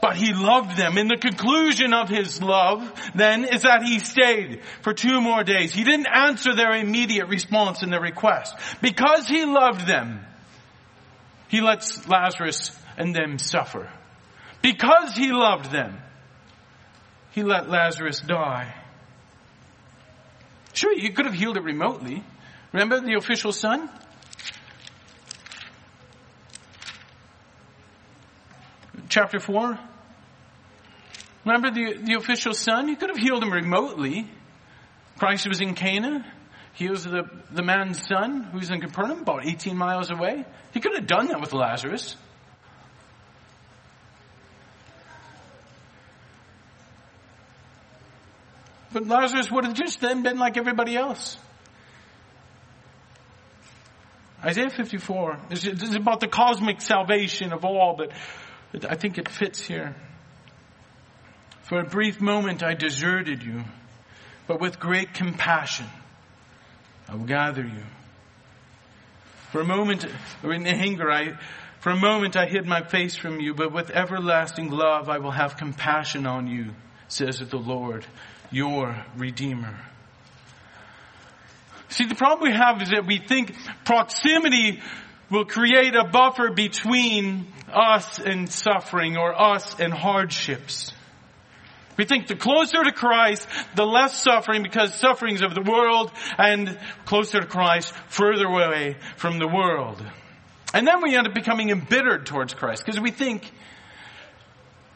But 0.00 0.16
he 0.16 0.32
loved 0.32 0.76
them. 0.76 0.96
And 0.96 1.10
the 1.10 1.16
conclusion 1.16 1.92
of 1.92 2.08
his 2.08 2.42
love 2.42 2.90
then 3.14 3.44
is 3.44 3.62
that 3.62 3.82
he 3.82 3.98
stayed 3.98 4.62
for 4.82 4.94
two 4.94 5.20
more 5.20 5.44
days. 5.44 5.74
He 5.74 5.84
didn't 5.84 6.06
answer 6.06 6.54
their 6.54 6.72
immediate 6.72 7.28
response 7.28 7.82
and 7.82 7.92
their 7.92 8.00
request. 8.00 8.54
Because 8.80 9.28
he 9.28 9.44
loved 9.44 9.86
them, 9.86 10.24
he 11.48 11.60
lets 11.60 12.08
Lazarus 12.08 12.76
and 12.96 13.14
them 13.14 13.38
suffer. 13.38 13.90
Because 14.62 15.14
he 15.14 15.32
loved 15.32 15.70
them, 15.70 15.98
he 17.32 17.42
let 17.42 17.68
Lazarus 17.68 18.20
die. 18.20 18.74
Sure, 20.72 20.92
you 20.92 21.12
could 21.12 21.26
have 21.26 21.34
healed 21.34 21.56
it 21.56 21.62
remotely. 21.62 22.22
Remember 22.72 23.00
the 23.00 23.14
official 23.14 23.52
son? 23.52 23.90
Chapter 29.08 29.40
4. 29.40 29.78
Remember 31.50 31.72
the, 31.72 31.98
the 31.98 32.14
official 32.14 32.54
son? 32.54 32.88
You 32.88 32.94
could 32.94 33.08
have 33.08 33.18
healed 33.18 33.42
him 33.42 33.52
remotely. 33.52 34.30
Christ 35.18 35.48
was 35.48 35.60
in 35.60 35.74
Cana. 35.74 36.24
He 36.74 36.88
was 36.88 37.02
the, 37.02 37.28
the 37.50 37.64
man's 37.64 38.06
son 38.06 38.44
who's 38.44 38.70
in 38.70 38.80
Capernaum, 38.80 39.22
about 39.22 39.44
18 39.44 39.76
miles 39.76 40.12
away. 40.12 40.44
He 40.72 40.78
could 40.78 40.94
have 40.94 41.08
done 41.08 41.26
that 41.26 41.40
with 41.40 41.52
Lazarus. 41.52 42.14
But 48.92 49.08
Lazarus 49.08 49.50
would 49.50 49.64
have 49.64 49.74
just 49.74 50.00
then 50.00 50.22
been 50.22 50.38
like 50.38 50.56
everybody 50.56 50.96
else. 50.96 51.36
Isaiah 54.44 54.70
54 54.70 55.38
is 55.50 55.94
about 55.96 56.20
the 56.20 56.28
cosmic 56.28 56.80
salvation 56.80 57.52
of 57.52 57.64
all, 57.64 57.96
but 57.98 58.12
I 58.88 58.94
think 58.94 59.18
it 59.18 59.28
fits 59.28 59.60
here. 59.60 59.96
For 61.70 61.78
a 61.78 61.84
brief 61.84 62.20
moment 62.20 62.64
I 62.64 62.74
deserted 62.74 63.44
you, 63.44 63.62
but 64.48 64.60
with 64.60 64.80
great 64.80 65.14
compassion 65.14 65.86
I 67.08 67.14
will 67.14 67.26
gather 67.26 67.62
you. 67.62 67.84
For 69.52 69.60
a 69.60 69.64
moment, 69.64 70.04
in 70.42 70.66
anger, 70.66 71.08
I, 71.08 71.38
for 71.78 71.90
a 71.90 71.96
moment 71.96 72.36
I 72.36 72.46
hid 72.46 72.66
my 72.66 72.82
face 72.82 73.14
from 73.14 73.38
you, 73.38 73.54
but 73.54 73.72
with 73.72 73.90
everlasting 73.90 74.72
love 74.72 75.08
I 75.08 75.18
will 75.18 75.30
have 75.30 75.58
compassion 75.58 76.26
on 76.26 76.48
you, 76.48 76.70
says 77.06 77.38
the 77.38 77.56
Lord 77.56 78.04
your 78.50 79.04
Redeemer. 79.16 79.78
See, 81.88 82.06
the 82.06 82.16
problem 82.16 82.50
we 82.50 82.56
have 82.56 82.82
is 82.82 82.90
that 82.90 83.06
we 83.06 83.18
think 83.18 83.54
proximity 83.84 84.80
will 85.30 85.44
create 85.44 85.94
a 85.94 86.02
buffer 86.02 86.50
between 86.50 87.46
us 87.72 88.18
and 88.18 88.50
suffering 88.50 89.16
or 89.16 89.40
us 89.40 89.78
and 89.78 89.92
hardships. 89.92 90.94
We 92.00 92.06
think 92.06 92.28
the 92.28 92.34
closer 92.34 92.82
to 92.82 92.92
Christ, 92.92 93.46
the 93.74 93.84
less 93.84 94.14
suffering 94.14 94.62
because 94.62 94.94
sufferings 94.94 95.42
of 95.42 95.54
the 95.54 95.60
world 95.60 96.10
and 96.38 96.78
closer 97.04 97.40
to 97.42 97.46
Christ, 97.46 97.92
further 98.08 98.46
away 98.46 98.96
from 99.18 99.38
the 99.38 99.46
world. 99.46 100.02
And 100.72 100.86
then 100.86 101.02
we 101.02 101.14
end 101.14 101.26
up 101.26 101.34
becoming 101.34 101.68
embittered 101.68 102.24
towards 102.24 102.54
Christ 102.54 102.86
because 102.86 102.98
we 102.98 103.10
think 103.10 103.52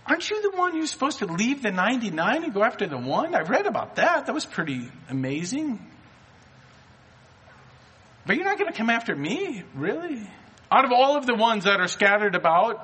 Aren't 0.06 0.30
you 0.30 0.50
the 0.50 0.56
one 0.56 0.72
who's 0.72 0.90
supposed 0.90 1.18
to 1.18 1.26
leave 1.26 1.62
the 1.62 1.72
99 1.72 2.44
and 2.44 2.54
go 2.54 2.64
after 2.64 2.86
the 2.86 2.96
one? 2.96 3.34
I've 3.34 3.50
read 3.50 3.66
about 3.66 3.96
that. 3.96 4.24
That 4.24 4.34
was 4.34 4.46
pretty 4.46 4.90
amazing. 5.10 5.86
But 8.24 8.36
you're 8.36 8.46
not 8.46 8.58
going 8.58 8.72
to 8.72 8.78
come 8.78 8.88
after 8.88 9.14
me, 9.14 9.62
really? 9.74 10.26
Out 10.72 10.86
of 10.86 10.90
all 10.90 11.18
of 11.18 11.26
the 11.26 11.34
ones 11.34 11.64
that 11.64 11.80
are 11.80 11.88
scattered 11.88 12.34
about, 12.34 12.80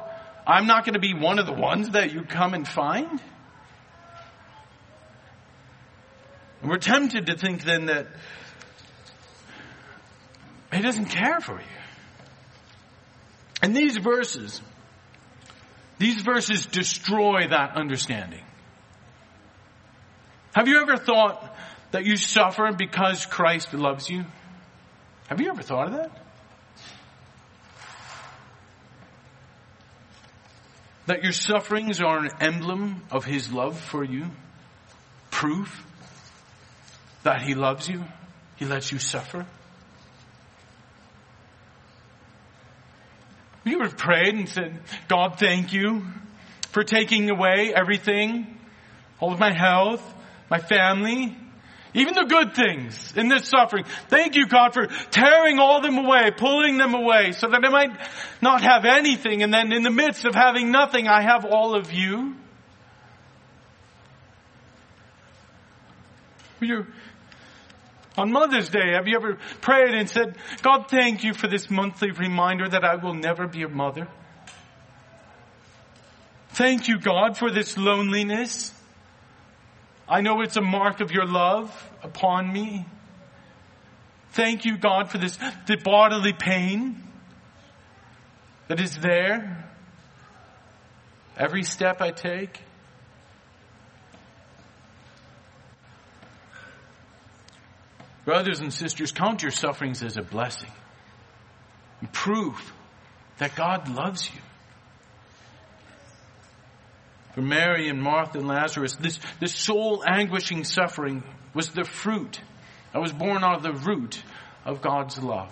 I'm 0.46 0.66
not 0.66 0.85
going 0.85 0.92
to 0.92 1.00
be 1.00 1.14
one 1.14 1.38
of 1.38 1.46
the 1.46 1.54
ones 1.54 1.88
that 1.92 2.12
you 2.12 2.20
come 2.20 2.52
and 2.52 2.68
find? 2.68 3.18
And 6.61 6.70
we're 6.70 6.79
tempted 6.79 7.27
to 7.27 7.37
think 7.37 7.64
then 7.64 7.87
that 7.87 8.07
he 10.73 10.83
doesn't 10.83 11.07
care 11.07 11.40
for 11.40 11.55
you. 11.55 11.66
And 13.62 13.77
these 13.77 13.96
verses, 13.96 14.61
these 15.99 16.23
verses 16.23 16.66
destroy 16.66 17.49
that 17.49 17.77
understanding. 17.77 18.44
Have 20.55 20.68
you 20.68 20.81
ever 20.81 20.96
thought 20.96 21.57
that 21.90 22.05
you 22.05 22.16
suffer 22.16 22.73
because 22.73 23.27
Christ 23.27 23.73
loves 23.75 24.09
you? 24.09 24.25
Have 25.29 25.40
you 25.40 25.51
ever 25.51 25.62
thought 25.62 25.88
of 25.88 25.92
that? 25.94 26.11
That 31.07 31.23
your 31.23 31.33
sufferings 31.33 32.01
are 32.01 32.18
an 32.18 32.31
emblem 32.40 33.03
of 33.11 33.25
His 33.25 33.53
love 33.53 33.79
for 33.79 34.05
you? 34.05 34.27
Proof 35.31 35.85
that 37.22 37.42
He 37.42 37.54
loves 37.54 37.88
you? 37.88 38.04
He 38.56 38.64
lets 38.64 38.92
you 38.92 38.98
suffer? 38.98 39.46
You 43.64 43.80
ever 43.83 43.94
prayed 43.94 44.35
and 44.35 44.48
said, 44.48 44.80
God, 45.09 45.38
thank 45.38 45.72
you 45.72 46.02
for 46.70 46.83
taking 46.83 47.30
away 47.30 47.72
everything, 47.74 48.59
all 49.18 49.33
of 49.33 49.38
my 49.38 49.52
health, 49.52 50.02
my 50.50 50.59
family, 50.59 51.37
even 51.92 52.14
the 52.14 52.24
good 52.24 52.54
things 52.54 53.14
in 53.16 53.28
this 53.28 53.48
suffering. 53.48 53.85
Thank 54.09 54.37
you, 54.37 54.46
God, 54.46 54.72
for 54.72 54.87
tearing 55.11 55.59
all 55.59 55.80
them 55.80 55.98
away, 55.98 56.30
pulling 56.37 56.78
them 56.78 56.94
away 56.94 57.33
so 57.33 57.48
that 57.48 57.64
I 57.64 57.68
might 57.68 57.90
not 58.40 58.62
have 58.62 58.85
anything. 58.85 59.42
And 59.42 59.52
then 59.52 59.72
in 59.72 59.83
the 59.83 59.90
midst 59.90 60.24
of 60.24 60.35
having 60.35 60.70
nothing, 60.70 61.09
I 61.09 61.22
have 61.22 61.44
all 61.44 61.74
of 61.74 61.92
you. 61.92 62.37
You, 66.61 66.87
on 68.16 68.33
Mother's 68.33 68.68
Day, 68.68 68.92
have 68.92 69.07
you 69.09 69.16
ever 69.16 69.38
prayed 69.61 69.94
and 69.94 70.09
said, 70.09 70.37
God, 70.62 70.87
thank 70.90 71.25
you 71.25 71.33
for 71.33 71.49
this 71.49 71.70
monthly 71.70 72.11
reminder 72.11 72.68
that 72.68 72.85
I 72.85 72.96
will 72.96 73.14
never 73.14 73.46
be 73.46 73.62
a 73.62 73.68
mother? 73.68 74.09
Thank 76.51 76.88
you, 76.88 76.99
God, 76.99 77.38
for 77.38 77.51
this 77.51 77.79
loneliness. 77.79 78.75
I 80.09 80.20
know 80.20 80.40
it's 80.42 80.57
a 80.57 80.62
mark 80.62 81.01
of 81.01 81.12
your 81.12 81.25
love 81.25 81.73
upon 82.03 82.53
me. 82.53 82.85
Thank 84.33 84.64
you, 84.64 84.77
God, 84.77 85.11
for 85.11 85.18
this 85.18 85.38
the 85.66 85.77
bodily 85.77 86.33
pain 86.33 87.03
that 88.68 88.81
is 88.81 88.99
there. 88.99 89.68
Every 91.37 91.62
step 91.62 92.01
I 92.01 92.11
take. 92.11 92.61
Brothers 98.31 98.61
and 98.61 98.73
sisters, 98.73 99.11
count 99.11 99.43
your 99.43 99.51
sufferings 99.51 100.05
as 100.05 100.16
a 100.16 100.23
blessing. 100.23 100.71
Proof 102.12 102.73
that 103.38 103.57
God 103.57 103.88
loves 103.88 104.31
you. 104.33 104.40
For 107.35 107.43
Mary 107.43 107.88
and 107.88 108.01
Martha 108.01 108.38
and 108.38 108.47
Lazarus, 108.47 108.95
this, 108.95 109.19
this 109.40 109.53
soul 109.53 110.05
anguishing 110.07 110.62
suffering 110.62 111.25
was 111.55 111.71
the 111.71 111.83
fruit 111.83 112.40
that 112.93 113.03
was 113.03 113.12
born 113.12 113.43
out 113.43 113.57
of 113.57 113.62
the 113.64 113.73
root 113.73 114.23
of 114.64 114.81
God's 114.81 115.19
love. 115.19 115.51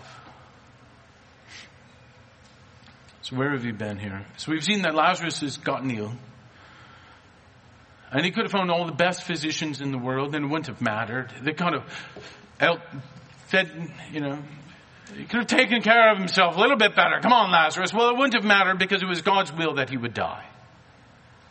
So 3.22 3.34
where 3.34 3.54
have 3.54 3.64
you 3.64 3.72
been 3.72 3.98
here? 3.98 4.24
So 4.36 4.52
we've 4.52 4.62
seen 4.62 4.82
that 4.82 4.94
Lazarus 4.94 5.40
has 5.40 5.56
gotten 5.56 5.90
ill. 5.90 6.12
And 8.12 8.24
he 8.24 8.30
could 8.30 8.44
have 8.44 8.52
found 8.52 8.70
all 8.70 8.86
the 8.86 8.92
best 8.92 9.24
physicians 9.24 9.80
in 9.80 9.90
the 9.90 9.98
world 9.98 10.36
and 10.36 10.44
it 10.44 10.48
wouldn't 10.48 10.68
have 10.68 10.80
mattered. 10.80 11.32
They 11.42 11.54
kind 11.54 11.74
of 11.74 11.82
fed, 13.46 13.70
you 14.12 14.20
know, 14.20 14.38
he 15.16 15.24
could 15.24 15.38
have 15.38 15.46
taken 15.46 15.82
care 15.82 16.12
of 16.12 16.18
himself 16.18 16.56
a 16.56 16.60
little 16.60 16.76
bit 16.76 16.94
better. 16.94 17.20
Come 17.20 17.32
on, 17.32 17.50
Lazarus. 17.50 17.92
Well, 17.92 18.10
it 18.10 18.16
wouldn't 18.16 18.34
have 18.34 18.44
mattered 18.44 18.78
because 18.78 19.02
it 19.02 19.06
was 19.06 19.22
God's 19.22 19.52
will 19.52 19.74
that 19.74 19.90
he 19.90 19.96
would 19.96 20.14
die 20.14 20.44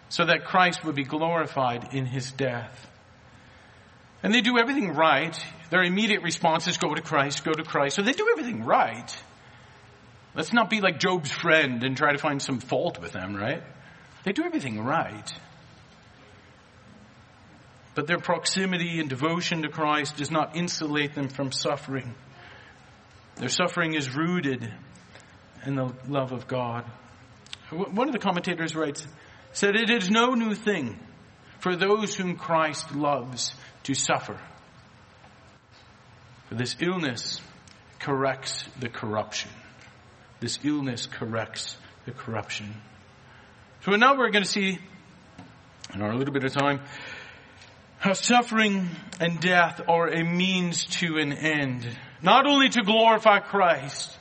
so 0.09 0.25
that 0.25 0.45
Christ 0.45 0.85
would 0.85 0.95
be 0.95 1.03
glorified 1.03 1.93
in 1.93 2.05
his 2.05 2.31
death. 2.31 2.89
And 4.23 4.33
they 4.33 4.41
do 4.41 4.57
everything 4.57 4.93
right. 4.93 5.37
Their 5.69 5.83
immediate 5.83 6.21
response 6.21 6.67
is 6.67 6.77
go 6.77 6.93
to 6.93 7.01
Christ, 7.01 7.43
go 7.43 7.51
to 7.51 7.63
Christ. 7.63 7.95
So 7.95 8.01
they 8.01 8.13
do 8.13 8.29
everything 8.31 8.63
right. 8.63 9.15
Let's 10.33 10.53
not 10.53 10.69
be 10.69 10.81
like 10.81 10.99
Job's 10.99 11.31
friend 11.31 11.83
and 11.83 11.97
try 11.97 12.13
to 12.13 12.17
find 12.17 12.41
some 12.41 12.59
fault 12.59 13.01
with 13.01 13.11
them, 13.11 13.35
right? 13.35 13.63
They 14.23 14.33
do 14.33 14.43
everything 14.43 14.83
right. 14.83 15.31
But 17.97 18.05
their 18.05 18.19
proximity 18.19 18.99
and 18.99 19.09
devotion 19.09 19.63
to 19.63 19.69
Christ 19.69 20.17
does 20.17 20.29
not 20.29 20.55
insulate 20.55 21.15
them 21.15 21.29
from 21.29 21.51
suffering. 21.51 22.13
Their 23.37 23.49
suffering 23.49 23.95
is 23.95 24.15
rooted 24.15 24.71
in 25.65 25.75
the 25.75 25.91
love 26.07 26.31
of 26.31 26.47
God. 26.47 26.85
One 27.71 28.07
of 28.07 28.13
the 28.13 28.19
commentators 28.19 28.75
writes, 28.75 29.07
said 29.51 29.75
it 29.75 29.89
is 29.89 30.11
no 30.11 30.35
new 30.35 30.53
thing 30.53 30.99
for 31.57 31.75
those 31.75 32.13
whom 32.13 32.35
Christ 32.35 32.93
loves 32.93 33.51
to 33.85 33.95
suffer. 33.95 34.39
For 36.49 36.53
this 36.53 36.75
illness 36.79 37.41
corrects 37.97 38.63
the 38.79 38.89
corruption. 38.89 39.49
This 40.39 40.59
illness 40.63 41.07
corrects 41.07 41.75
the 42.05 42.11
corruption. 42.11 42.75
So 43.85 43.93
now 43.93 44.15
we're 44.15 44.29
going 44.29 44.43
to 44.43 44.49
see, 44.49 44.77
in 45.95 46.03
our 46.03 46.13
little 46.13 46.33
bit 46.33 46.43
of 46.43 46.53
time, 46.53 46.81
how 47.99 48.13
suffering 48.13 48.89
and 49.19 49.39
death 49.39 49.81
are 49.87 50.07
a 50.07 50.23
means 50.23 50.85
to 50.85 51.17
an 51.17 51.33
end. 51.33 51.87
Not 52.21 52.45
only 52.45 52.69
to 52.69 52.83
glorify 52.83 53.39
Christ, 53.39 54.17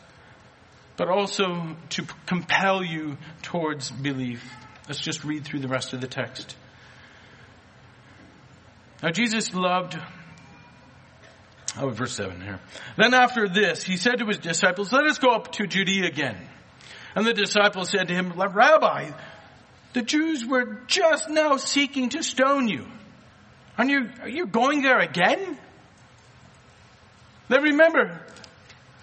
but 0.97 1.09
also 1.09 1.77
to 1.91 2.05
compel 2.25 2.83
you 2.83 3.19
towards 3.43 3.91
belief. 3.91 4.43
Let's 4.89 5.01
just 5.01 5.25
read 5.25 5.45
through 5.45 5.61
the 5.61 5.69
rest 5.69 5.93
of 5.93 6.01
the 6.01 6.07
text. 6.07 6.57
Now 9.03 9.11
Jesus 9.11 9.53
loved, 9.53 9.99
oh, 11.79 11.91
verse 11.91 12.15
7 12.15 12.41
here. 12.41 12.61
Then 12.97 13.12
after 13.12 13.49
this, 13.49 13.83
he 13.83 13.99
said 13.99 14.21
to 14.21 14.27
his 14.27 14.39
disciples, 14.39 14.91
let 14.93 15.05
us 15.05 15.19
go 15.19 15.33
up 15.33 15.53
to 15.53 15.67
Judea 15.67 16.07
again. 16.07 16.37
And 17.15 17.27
the 17.27 17.35
disciples 17.35 17.91
said 17.91 18.09
to 18.09 18.15
him, 18.15 18.33
Rabbi, 18.33 19.11
the 19.93 20.03
Jews 20.03 20.47
were 20.47 20.81
just 20.87 21.29
now 21.29 21.57
seeking 21.57 22.11
to 22.11 22.23
stone 22.23 22.69
you. 22.69 22.87
And 23.79 23.91
you, 23.91 24.11
are 24.23 24.29
you 24.29 24.47
going 24.47 24.83
there 24.83 24.99
again? 24.99 25.59
They 27.49 27.59
remember, 27.59 28.21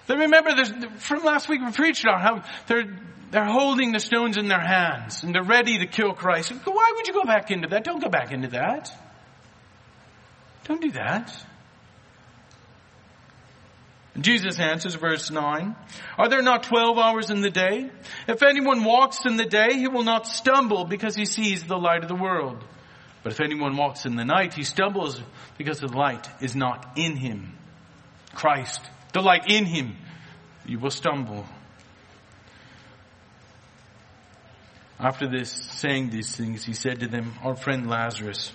they 0.08 0.16
remember 0.16 0.56
this, 0.56 0.72
from 1.00 1.24
last 1.24 1.48
week 1.48 1.62
we 1.62 1.72
preached 1.72 2.06
on 2.06 2.20
how 2.20 2.44
they're 2.68 2.86
they're 3.34 3.46
holding 3.46 3.92
the 3.92 4.00
stones 4.00 4.38
in 4.38 4.48
their 4.48 4.62
hands 4.62 5.24
and 5.24 5.34
they're 5.34 5.42
ready 5.42 5.80
to 5.80 5.88
kill 5.88 6.14
Christ. 6.14 6.52
Why 6.52 6.92
would 6.96 7.08
you 7.08 7.14
go 7.14 7.24
back 7.24 7.50
into 7.50 7.68
that? 7.70 7.84
Don't 7.84 8.00
go 8.00 8.08
back 8.08 8.32
into 8.32 8.50
that. 8.50 8.96
Don't 10.66 10.80
do 10.80 10.92
that. 10.92 11.36
Jesus 14.22 14.60
answers 14.60 14.94
verse 14.94 15.32
9, 15.32 15.76
Are 16.20 16.30
there 16.30 16.44
not 16.44 16.62
12 16.62 17.00
hours 17.00 17.32
in 17.32 17.42
the 17.42 17.50
day? 17.50 17.90
If 18.28 18.44
anyone 18.44 18.84
walks 18.84 19.26
in 19.26 19.38
the 19.38 19.46
day, 19.46 19.80
he 19.80 19.88
will 19.88 20.04
not 20.04 20.28
stumble 20.28 20.86
because 20.86 21.16
he 21.16 21.26
sees 21.26 21.64
the 21.64 21.78
light 21.78 22.04
of 22.04 22.10
the 22.10 22.16
world. 22.16 22.64
But 23.24 23.32
if 23.32 23.40
anyone 23.40 23.78
walks 23.78 24.06
in 24.06 24.16
the 24.16 24.26
night, 24.26 24.54
he 24.54 24.64
stumbles 24.64 25.22
because 25.58 25.80
the 25.80 25.88
light 25.88 26.28
is 26.42 26.56
not 26.56 26.98
in 26.98 27.16
him. 27.16 27.58
Christ, 28.36 28.82
the 29.14 29.22
light 29.22 29.50
in 29.50 29.66
him, 29.66 29.96
you 30.66 30.78
will 30.78 30.92
stumble. 30.92 31.46
After 35.00 35.28
this, 35.28 35.52
saying 35.52 36.10
these 36.10 36.36
things, 36.36 36.64
he 36.64 36.74
said 36.74 37.00
to 37.00 37.08
them, 37.08 37.34
Our 37.44 37.56
friend 37.56 37.90
Lazarus 37.90 38.52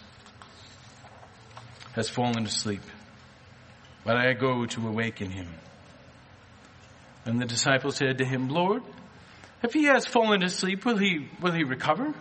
has 1.94 2.08
fallen 2.08 2.44
asleep, 2.44 2.82
but 4.04 4.16
I 4.16 4.32
go 4.34 4.66
to 4.66 4.88
awaken 4.88 5.30
him. 5.30 5.48
And 7.24 7.40
the 7.40 7.46
disciples 7.46 7.96
said 7.96 8.18
to 8.18 8.24
him, 8.24 8.48
Lord, 8.48 8.82
if 9.62 9.72
he 9.72 9.84
has 9.84 10.06
fallen 10.06 10.42
asleep, 10.42 10.84
will 10.84 10.96
he, 10.96 11.28
will 11.40 11.52
he 11.52 11.64
recover? 11.64 12.14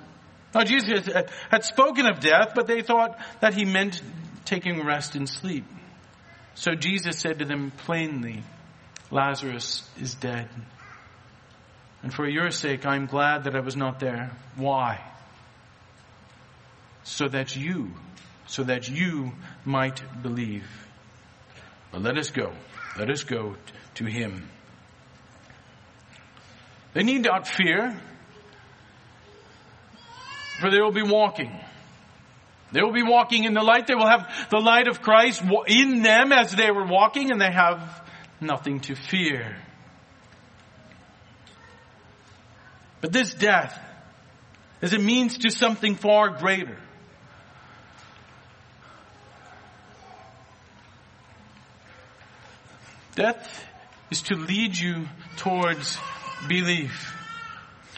Now 0.53 0.63
Jesus 0.63 1.07
had 1.49 1.63
spoken 1.63 2.05
of 2.05 2.19
death, 2.19 2.53
but 2.55 2.67
they 2.67 2.81
thought 2.81 3.19
that 3.41 3.53
he 3.53 3.65
meant 3.65 4.01
taking 4.45 4.85
rest 4.85 5.15
and 5.15 5.27
sleep. 5.27 5.65
So 6.55 6.73
Jesus 6.73 7.19
said 7.19 7.39
to 7.39 7.45
them 7.45 7.71
plainly, 7.71 8.43
Lazarus 9.11 9.87
is 9.99 10.15
dead. 10.15 10.49
And 12.01 12.13
for 12.13 12.27
your 12.27 12.51
sake, 12.51 12.85
I'm 12.85 13.05
glad 13.05 13.43
that 13.43 13.55
I 13.55 13.59
was 13.59 13.75
not 13.75 13.99
there. 13.99 14.31
Why? 14.55 15.01
So 17.03 17.27
that 17.27 17.55
you, 17.55 17.91
so 18.47 18.63
that 18.63 18.89
you 18.89 19.33
might 19.65 20.01
believe. 20.21 20.67
But 21.91 22.01
let 22.01 22.17
us 22.17 22.31
go. 22.31 22.53
Let 22.97 23.09
us 23.09 23.23
go 23.23 23.55
to 23.95 24.05
him. 24.05 24.49
They 26.93 27.03
need 27.03 27.23
not 27.23 27.47
fear, 27.47 27.99
for 30.59 30.69
they 30.71 30.79
will 30.79 30.91
be 30.91 31.03
walking. 31.03 31.51
They 32.71 32.81
will 32.81 32.93
be 32.93 33.03
walking 33.03 33.45
in 33.45 33.53
the 33.53 33.61
light. 33.61 33.87
They 33.87 33.95
will 33.95 34.07
have 34.07 34.49
the 34.49 34.59
light 34.59 34.87
of 34.87 35.01
Christ 35.01 35.41
in 35.67 36.01
them 36.01 36.31
as 36.31 36.51
they 36.53 36.71
were 36.71 36.85
walking, 36.85 37.31
and 37.31 37.39
they 37.39 37.51
have 37.51 38.01
nothing 38.41 38.81
to 38.81 38.95
fear. 38.95 39.55
But 42.99 43.13
this 43.13 43.33
death 43.33 43.77
is 44.81 44.93
a 44.93 44.99
means 44.99 45.39
to 45.39 45.49
something 45.49 45.95
far 45.95 46.29
greater. 46.29 46.77
Death 53.15 53.65
is 54.11 54.21
to 54.23 54.35
lead 54.35 54.77
you 54.77 55.07
towards 55.37 55.97
belief. 56.47 57.15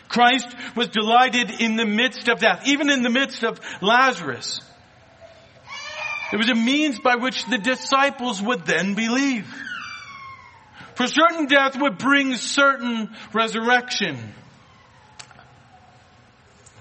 Christ 0.09 0.47
was 0.75 0.89
delighted 0.89 1.61
in 1.61 1.77
the 1.77 1.85
midst 1.85 2.27
of 2.27 2.39
death, 2.39 2.67
even 2.67 2.89
in 2.89 3.03
the 3.03 3.09
midst 3.09 3.43
of 3.43 3.61
Lazarus. 3.81 4.59
It 6.33 6.37
was 6.37 6.49
a 6.49 6.55
means 6.55 6.99
by 6.99 7.15
which 7.15 7.45
the 7.45 7.57
disciples 7.57 8.41
would 8.41 8.65
then 8.65 8.95
believe. 8.95 9.47
For 10.95 11.07
certain 11.07 11.45
death 11.45 11.79
would 11.79 11.97
bring 11.97 12.35
certain 12.35 13.15
resurrection. 13.33 14.33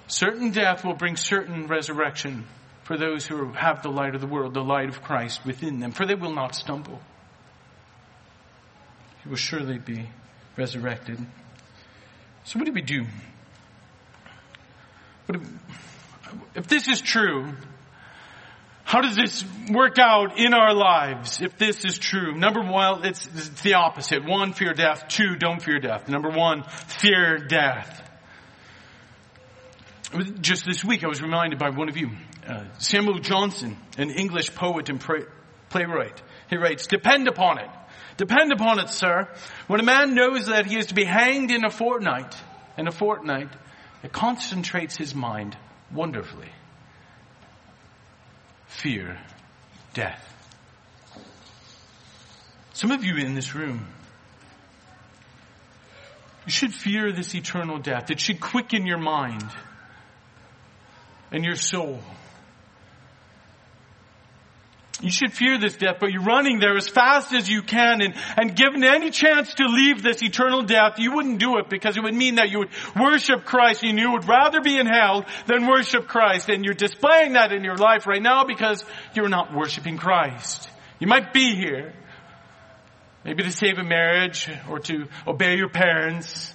Certain 0.07 0.51
death 0.51 0.85
will 0.85 0.95
bring 0.95 1.16
certain 1.16 1.66
resurrection 1.66 2.47
for 2.85 2.97
those 2.97 3.26
who 3.26 3.53
have 3.53 3.83
the 3.83 3.91
light 3.91 4.14
of 4.14 4.22
the 4.22 4.26
world, 4.26 4.55
the 4.55 4.64
light 4.64 4.89
of 4.89 5.03
Christ 5.03 5.45
within 5.45 5.81
them, 5.81 5.93
for 5.93 6.07
they 6.07 6.14
will 6.14 6.35
not 6.35 6.55
stumble. 6.55 7.01
He 9.22 9.29
will 9.29 9.37
surely 9.37 9.79
be 9.79 10.09
resurrected. 10.57 11.18
So 12.49 12.59
what 12.59 12.64
do 12.64 12.72
we 12.72 12.80
do? 12.80 13.05
Do, 15.30 15.42
if 16.55 16.66
this 16.66 16.88
is 16.88 17.03
true, 17.03 17.53
how 18.84 19.03
does 19.03 19.16
this 19.16 19.44
work 19.70 19.99
out 19.99 20.38
in 20.38 20.55
our 20.55 20.72
lives 20.72 21.42
if 21.42 21.59
this 21.59 21.84
is 21.84 21.99
true? 21.99 22.34
Number 22.34 22.62
one, 22.62 23.05
it's, 23.05 23.26
it's 23.26 23.61
the 23.61 23.74
opposite. 23.74 24.24
One, 24.24 24.55
fear 24.55 24.72
death. 24.72 25.09
Two, 25.09 25.36
don't 25.36 25.62
fear 25.62 25.78
death. 25.78 26.09
Number 26.09 26.30
one, 26.30 26.62
fear 26.62 27.36
death. 27.36 28.11
Just 30.40 30.64
this 30.64 30.82
week, 30.82 31.05
I 31.05 31.09
was 31.09 31.20
reminded 31.20 31.59
by 31.59 31.68
one 31.68 31.90
of 31.90 31.99
you, 31.99 32.12
uh, 32.46 32.64
Samuel 32.78 33.18
Johnson, 33.18 33.76
an 33.99 34.09
English 34.09 34.55
poet 34.55 34.88
and 34.88 34.99
playwright. 35.68 36.22
He 36.49 36.57
writes, 36.57 36.86
depend 36.86 37.28
upon 37.28 37.59
it. 37.59 37.68
Depend 38.19 38.53
upon 38.53 38.81
it, 38.81 38.91
sir. 38.91 39.29
When 39.69 39.81
a 39.81 39.85
man 39.85 40.14
knows 40.14 40.47
that 40.47 40.66
he 40.66 40.77
is 40.77 40.87
to 40.87 40.95
be 40.95 41.05
hanged 41.05 41.53
in 41.53 41.64
a 41.64 41.71
fortnight, 41.71 42.37
in 42.77 42.89
a 42.89 42.93
fortnight, 42.93 43.49
it 44.03 44.12
concentrates 44.12 44.97
his 44.97 45.14
mind 45.14 45.57
wonderfully. 45.93 46.51
Fear, 48.66 49.19
death. 49.95 50.25
Some 52.75 52.91
of 52.91 53.05
you 53.05 53.16
in 53.16 53.35
this 53.35 53.55
room, 53.55 53.87
you 56.45 56.51
should 56.51 56.75
fear 56.75 57.12
this 57.12 57.35
eternal 57.35 57.79
death. 57.79 58.11
It 58.11 58.19
should 58.19 58.41
quicken 58.41 58.85
your 58.85 58.99
mind 58.99 59.49
and 61.31 61.45
your 61.45 61.57
soul. 61.57 62.01
You 65.01 65.12
should 65.12 65.32
fear 65.32 65.59
this 65.59 65.76
death, 65.76 65.99
but 66.01 66.11
you're 66.11 66.24
running 66.24 66.59
there 66.59 66.76
as 66.76 66.88
fast 66.88 67.32
as 67.32 67.49
you 67.49 67.62
can 67.62 68.01
and, 68.01 68.14
and 68.36 68.57
given 68.57 68.82
any 68.82 69.11
chance 69.11 69.55
to 69.55 69.66
leave 69.66 70.03
this 70.03 70.22
eternal 70.24 70.62
death, 70.62 70.99
you 70.99 71.14
wouldn't 71.14 71.38
do 71.38 71.59
it 71.59 71.70
because 71.70 71.96
it 71.96 72.03
would 72.03 72.14
mean 72.14 72.34
that 72.36 72.51
you 72.51 72.59
would 72.61 72.70
worship 72.99 73.44
Christ 73.44 73.84
and 73.84 73.96
you 73.96 74.11
would 74.12 74.26
rather 74.26 74.61
be 74.61 74.76
in 74.76 74.86
hell 74.86 75.24
than 75.46 75.68
worship 75.68 76.09
Christ. 76.09 76.49
And 76.49 76.64
you're 76.64 76.74
displaying 76.74 77.34
that 77.34 77.53
in 77.53 77.62
your 77.62 77.76
life 77.76 78.09
right 78.09 78.20
now 78.20 78.44
because 78.44 78.84
you're 79.14 79.28
not 79.28 79.55
worshiping 79.55 79.99
Christ. 79.99 80.68
You 80.99 81.07
might 81.07 81.32
be 81.32 81.55
here, 81.55 81.92
maybe 83.24 83.44
to 83.44 83.53
save 83.53 83.78
a 83.78 83.84
marriage 83.84 84.51
or 84.68 84.80
to 84.80 85.07
obey 85.28 85.57
your 85.57 85.68
parents, 85.68 86.53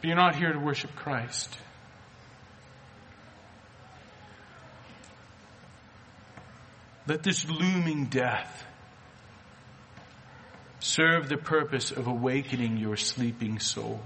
but 0.00 0.08
you're 0.08 0.16
not 0.16 0.36
here 0.36 0.54
to 0.54 0.58
worship 0.58 0.94
Christ. 0.96 1.58
Let 7.08 7.22
this 7.22 7.48
looming 7.48 8.04
death 8.04 8.66
serve 10.78 11.30
the 11.30 11.38
purpose 11.38 11.90
of 11.90 12.06
awakening 12.06 12.76
your 12.76 12.98
sleeping 12.98 13.60
soul. 13.60 14.02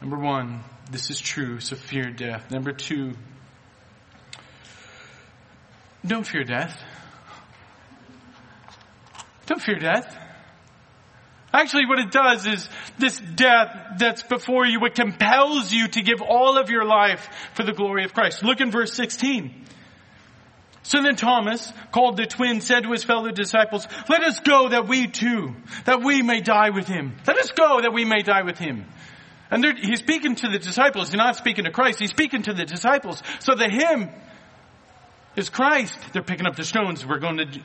Number 0.00 0.16
one, 0.16 0.64
this 0.90 1.10
is 1.10 1.20
true, 1.20 1.60
so 1.60 1.76
fear 1.76 2.10
death. 2.10 2.50
Number 2.50 2.72
two, 2.72 3.12
don't 6.04 6.26
fear 6.26 6.44
death. 6.44 6.82
Don't 9.44 9.60
fear 9.60 9.78
death. 9.78 10.16
Actually, 11.52 11.84
what 11.84 11.98
it 11.98 12.10
does 12.10 12.46
is 12.46 12.66
this 12.98 13.20
death 13.20 13.98
that's 13.98 14.22
before 14.22 14.64
you, 14.64 14.82
it 14.86 14.94
compels 14.94 15.74
you 15.74 15.88
to 15.88 16.00
give 16.00 16.22
all 16.22 16.56
of 16.58 16.70
your 16.70 16.86
life 16.86 17.28
for 17.52 17.64
the 17.64 17.72
glory 17.72 18.04
of 18.04 18.14
Christ. 18.14 18.42
Look 18.42 18.62
in 18.62 18.70
verse 18.70 18.94
16. 18.94 19.66
So 20.82 21.00
then 21.00 21.14
Thomas, 21.14 21.72
called 21.92 22.16
the 22.16 22.26
twin, 22.26 22.60
said 22.60 22.82
to 22.82 22.90
his 22.90 23.04
fellow 23.04 23.30
disciples, 23.30 23.86
let 24.08 24.22
us 24.22 24.40
go 24.40 24.70
that 24.70 24.88
we 24.88 25.06
too, 25.06 25.54
that 25.84 26.02
we 26.02 26.22
may 26.22 26.40
die 26.40 26.70
with 26.70 26.88
him. 26.88 27.14
Let 27.26 27.38
us 27.38 27.52
go 27.52 27.80
that 27.80 27.92
we 27.92 28.04
may 28.04 28.22
die 28.22 28.42
with 28.42 28.58
him. 28.58 28.86
And 29.50 29.64
he's 29.78 30.00
speaking 30.00 30.34
to 30.36 30.48
the 30.48 30.58
disciples. 30.58 31.08
He's 31.08 31.18
not 31.18 31.36
speaking 31.36 31.64
to 31.64 31.70
Christ. 31.70 31.98
He's 32.00 32.10
speaking 32.10 32.42
to 32.44 32.54
the 32.54 32.64
disciples. 32.64 33.22
So 33.40 33.54
the 33.54 33.68
him 33.68 34.10
is 35.36 35.50
Christ. 35.50 35.96
They're 36.12 36.22
picking 36.22 36.46
up 36.46 36.56
the 36.56 36.64
stones. 36.64 37.06
We're 37.06 37.18
going 37.18 37.36
to 37.36 37.60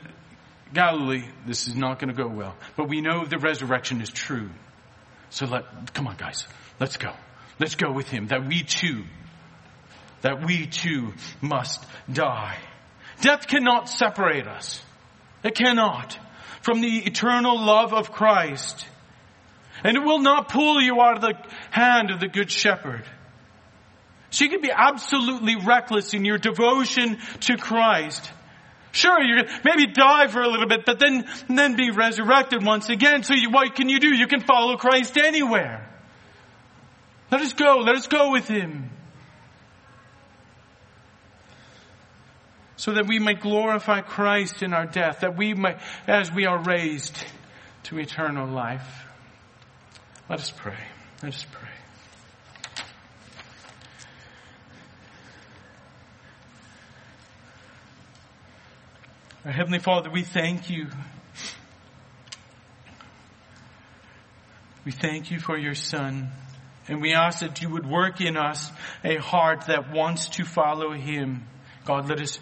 Galilee. 0.72 1.24
This 1.46 1.66
is 1.66 1.74
not 1.74 1.98
going 1.98 2.14
to 2.14 2.22
go 2.22 2.28
well. 2.28 2.54
But 2.76 2.88
we 2.88 3.00
know 3.00 3.24
the 3.24 3.38
resurrection 3.38 4.00
is 4.00 4.10
true. 4.10 4.50
So 5.30 5.46
let, 5.46 5.94
come 5.94 6.06
on 6.06 6.16
guys. 6.16 6.46
Let's 6.78 6.98
go. 6.98 7.12
Let's 7.58 7.74
go 7.74 7.90
with 7.90 8.08
him 8.08 8.28
that 8.28 8.46
we 8.46 8.62
too, 8.62 9.04
that 10.20 10.44
we 10.46 10.66
too 10.66 11.14
must 11.40 11.84
die. 12.12 12.58
Death 13.20 13.46
cannot 13.46 13.88
separate 13.88 14.46
us. 14.46 14.82
It 15.42 15.54
cannot 15.54 16.18
from 16.62 16.80
the 16.80 16.98
eternal 17.06 17.58
love 17.58 17.92
of 17.92 18.12
Christ. 18.12 18.86
And 19.84 19.96
it 19.96 20.00
will 20.00 20.20
not 20.20 20.48
pull 20.48 20.80
you 20.80 21.00
out 21.00 21.16
of 21.16 21.20
the 21.22 21.34
hand 21.70 22.10
of 22.10 22.20
the 22.20 22.28
good 22.28 22.50
shepherd. 22.50 23.04
So 24.30 24.44
you 24.44 24.50
can 24.50 24.60
be 24.60 24.70
absolutely 24.70 25.56
reckless 25.56 26.14
in 26.14 26.24
your 26.24 26.38
devotion 26.38 27.18
to 27.40 27.56
Christ. 27.56 28.30
Sure, 28.92 29.22
you 29.22 29.42
can 29.42 29.60
maybe 29.64 29.86
die 29.92 30.26
for 30.26 30.42
a 30.42 30.48
little 30.48 30.66
bit, 30.66 30.84
but 30.84 30.98
then, 30.98 31.26
then 31.48 31.76
be 31.76 31.90
resurrected 31.90 32.64
once 32.64 32.88
again. 32.88 33.22
So 33.22 33.34
you, 33.34 33.50
what 33.50 33.74
can 33.74 33.88
you 33.88 34.00
do? 34.00 34.14
You 34.14 34.26
can 34.26 34.40
follow 34.40 34.76
Christ 34.76 35.16
anywhere. 35.16 35.88
Let 37.30 37.40
us 37.42 37.52
go. 37.52 37.78
Let 37.78 37.96
us 37.96 38.06
go 38.06 38.32
with 38.32 38.48
Him. 38.48 38.90
So 42.78 42.92
that 42.92 43.08
we 43.08 43.18
may 43.18 43.34
glorify 43.34 44.00
Christ 44.00 44.62
in 44.62 44.72
our 44.72 44.86
death, 44.86 45.20
that 45.20 45.36
we 45.36 45.52
may, 45.52 45.76
as 46.06 46.32
we 46.32 46.46
are 46.46 46.62
raised 46.62 47.22
to 47.82 47.98
eternal 47.98 48.46
life. 48.46 49.04
Let 50.30 50.38
us 50.38 50.52
pray. 50.56 50.78
Let 51.20 51.34
us 51.34 51.44
pray. 51.50 51.68
Our 59.44 59.52
Heavenly 59.52 59.80
Father, 59.80 60.08
we 60.10 60.22
thank 60.22 60.70
you. 60.70 60.86
We 64.84 64.92
thank 64.92 65.32
you 65.32 65.40
for 65.40 65.58
your 65.58 65.74
Son. 65.74 66.30
And 66.86 67.02
we 67.02 67.12
ask 67.12 67.40
that 67.40 67.60
you 67.60 67.70
would 67.70 67.86
work 67.86 68.20
in 68.20 68.36
us 68.36 68.70
a 69.02 69.16
heart 69.16 69.66
that 69.66 69.92
wants 69.92 70.28
to 70.30 70.44
follow 70.44 70.92
Him. 70.92 71.44
God, 71.84 72.08
let 72.08 72.20
us 72.20 72.38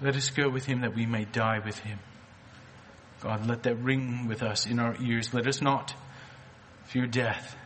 let 0.00 0.16
us 0.16 0.30
go 0.30 0.48
with 0.48 0.66
him 0.66 0.80
that 0.82 0.94
we 0.94 1.06
may 1.06 1.24
die 1.24 1.60
with 1.64 1.78
him. 1.78 1.98
God, 3.20 3.46
let 3.46 3.62
that 3.62 3.76
ring 3.76 4.26
with 4.28 4.42
us 4.42 4.66
in 4.66 4.78
our 4.78 4.94
ears. 5.00 5.32
Let 5.32 5.46
us 5.46 5.62
not 5.62 5.94
fear 6.84 7.06
death. 7.06 7.56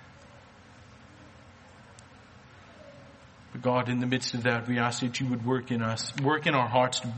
But 3.52 3.62
God, 3.62 3.88
in 3.88 3.98
the 3.98 4.06
midst 4.06 4.34
of 4.34 4.44
that, 4.44 4.68
we 4.68 4.78
ask 4.78 5.00
that 5.00 5.18
you 5.20 5.26
would 5.26 5.44
work 5.44 5.70
in 5.70 5.82
us, 5.82 6.12
work 6.22 6.46
in 6.46 6.54
our 6.54 6.68
hearts. 6.68 7.00
To, 7.00 7.12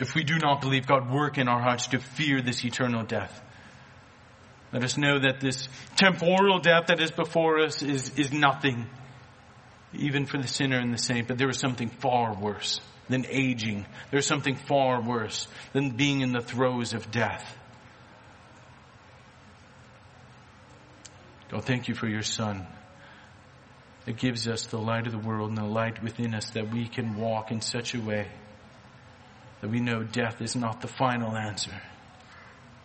if 0.00 0.14
we 0.14 0.24
do 0.24 0.38
not 0.38 0.60
believe, 0.60 0.86
God, 0.86 1.10
work 1.10 1.36
in 1.36 1.48
our 1.48 1.60
hearts 1.60 1.88
to 1.88 1.98
fear 1.98 2.40
this 2.40 2.64
eternal 2.64 3.02
death. 3.02 3.42
Let 4.72 4.84
us 4.84 4.96
know 4.96 5.18
that 5.20 5.40
this 5.40 5.68
temporal 5.96 6.58
death 6.60 6.86
that 6.86 7.00
is 7.00 7.10
before 7.10 7.60
us 7.60 7.82
is, 7.82 8.18
is 8.18 8.32
nothing, 8.32 8.86
even 9.94 10.26
for 10.26 10.38
the 10.38 10.48
sinner 10.48 10.78
and 10.78 10.92
the 10.92 10.98
saint, 10.98 11.28
but 11.28 11.38
there 11.38 11.50
is 11.50 11.58
something 11.58 11.88
far 11.88 12.34
worse 12.34 12.80
than 13.08 13.26
aging. 13.28 13.86
There's 14.10 14.26
something 14.26 14.56
far 14.56 15.00
worse 15.00 15.46
than 15.72 15.90
being 15.90 16.20
in 16.20 16.32
the 16.32 16.40
throes 16.40 16.94
of 16.94 17.10
death. 17.10 17.56
God, 21.50 21.64
thank 21.64 21.88
you 21.88 21.94
for 21.94 22.08
your 22.08 22.22
Son 22.22 22.66
that 24.06 24.16
gives 24.16 24.48
us 24.48 24.66
the 24.66 24.78
light 24.78 25.06
of 25.06 25.12
the 25.12 25.18
world 25.18 25.50
and 25.50 25.58
the 25.58 25.64
light 25.64 26.02
within 26.02 26.34
us 26.34 26.50
that 26.50 26.72
we 26.72 26.88
can 26.88 27.16
walk 27.16 27.50
in 27.50 27.60
such 27.60 27.94
a 27.94 28.00
way 28.00 28.28
that 29.60 29.70
we 29.70 29.78
know 29.78 30.02
death 30.02 30.42
is 30.42 30.56
not 30.56 30.80
the 30.80 30.88
final 30.88 31.36
answer, 31.36 31.80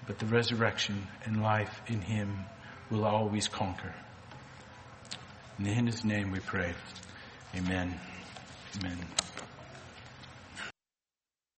but 0.05 0.19
the 0.19 0.27
resurrection 0.27 1.07
and 1.25 1.41
life 1.41 1.81
in 1.87 2.01
Him 2.01 2.45
will 2.91 3.03
always 3.03 3.47
conquer. 3.47 3.95
And 5.57 5.67
in 5.67 5.87
His 5.87 6.03
name 6.03 6.31
we 6.31 6.39
pray. 6.39 6.73
Amen. 7.55 7.99
Amen. 8.79 8.97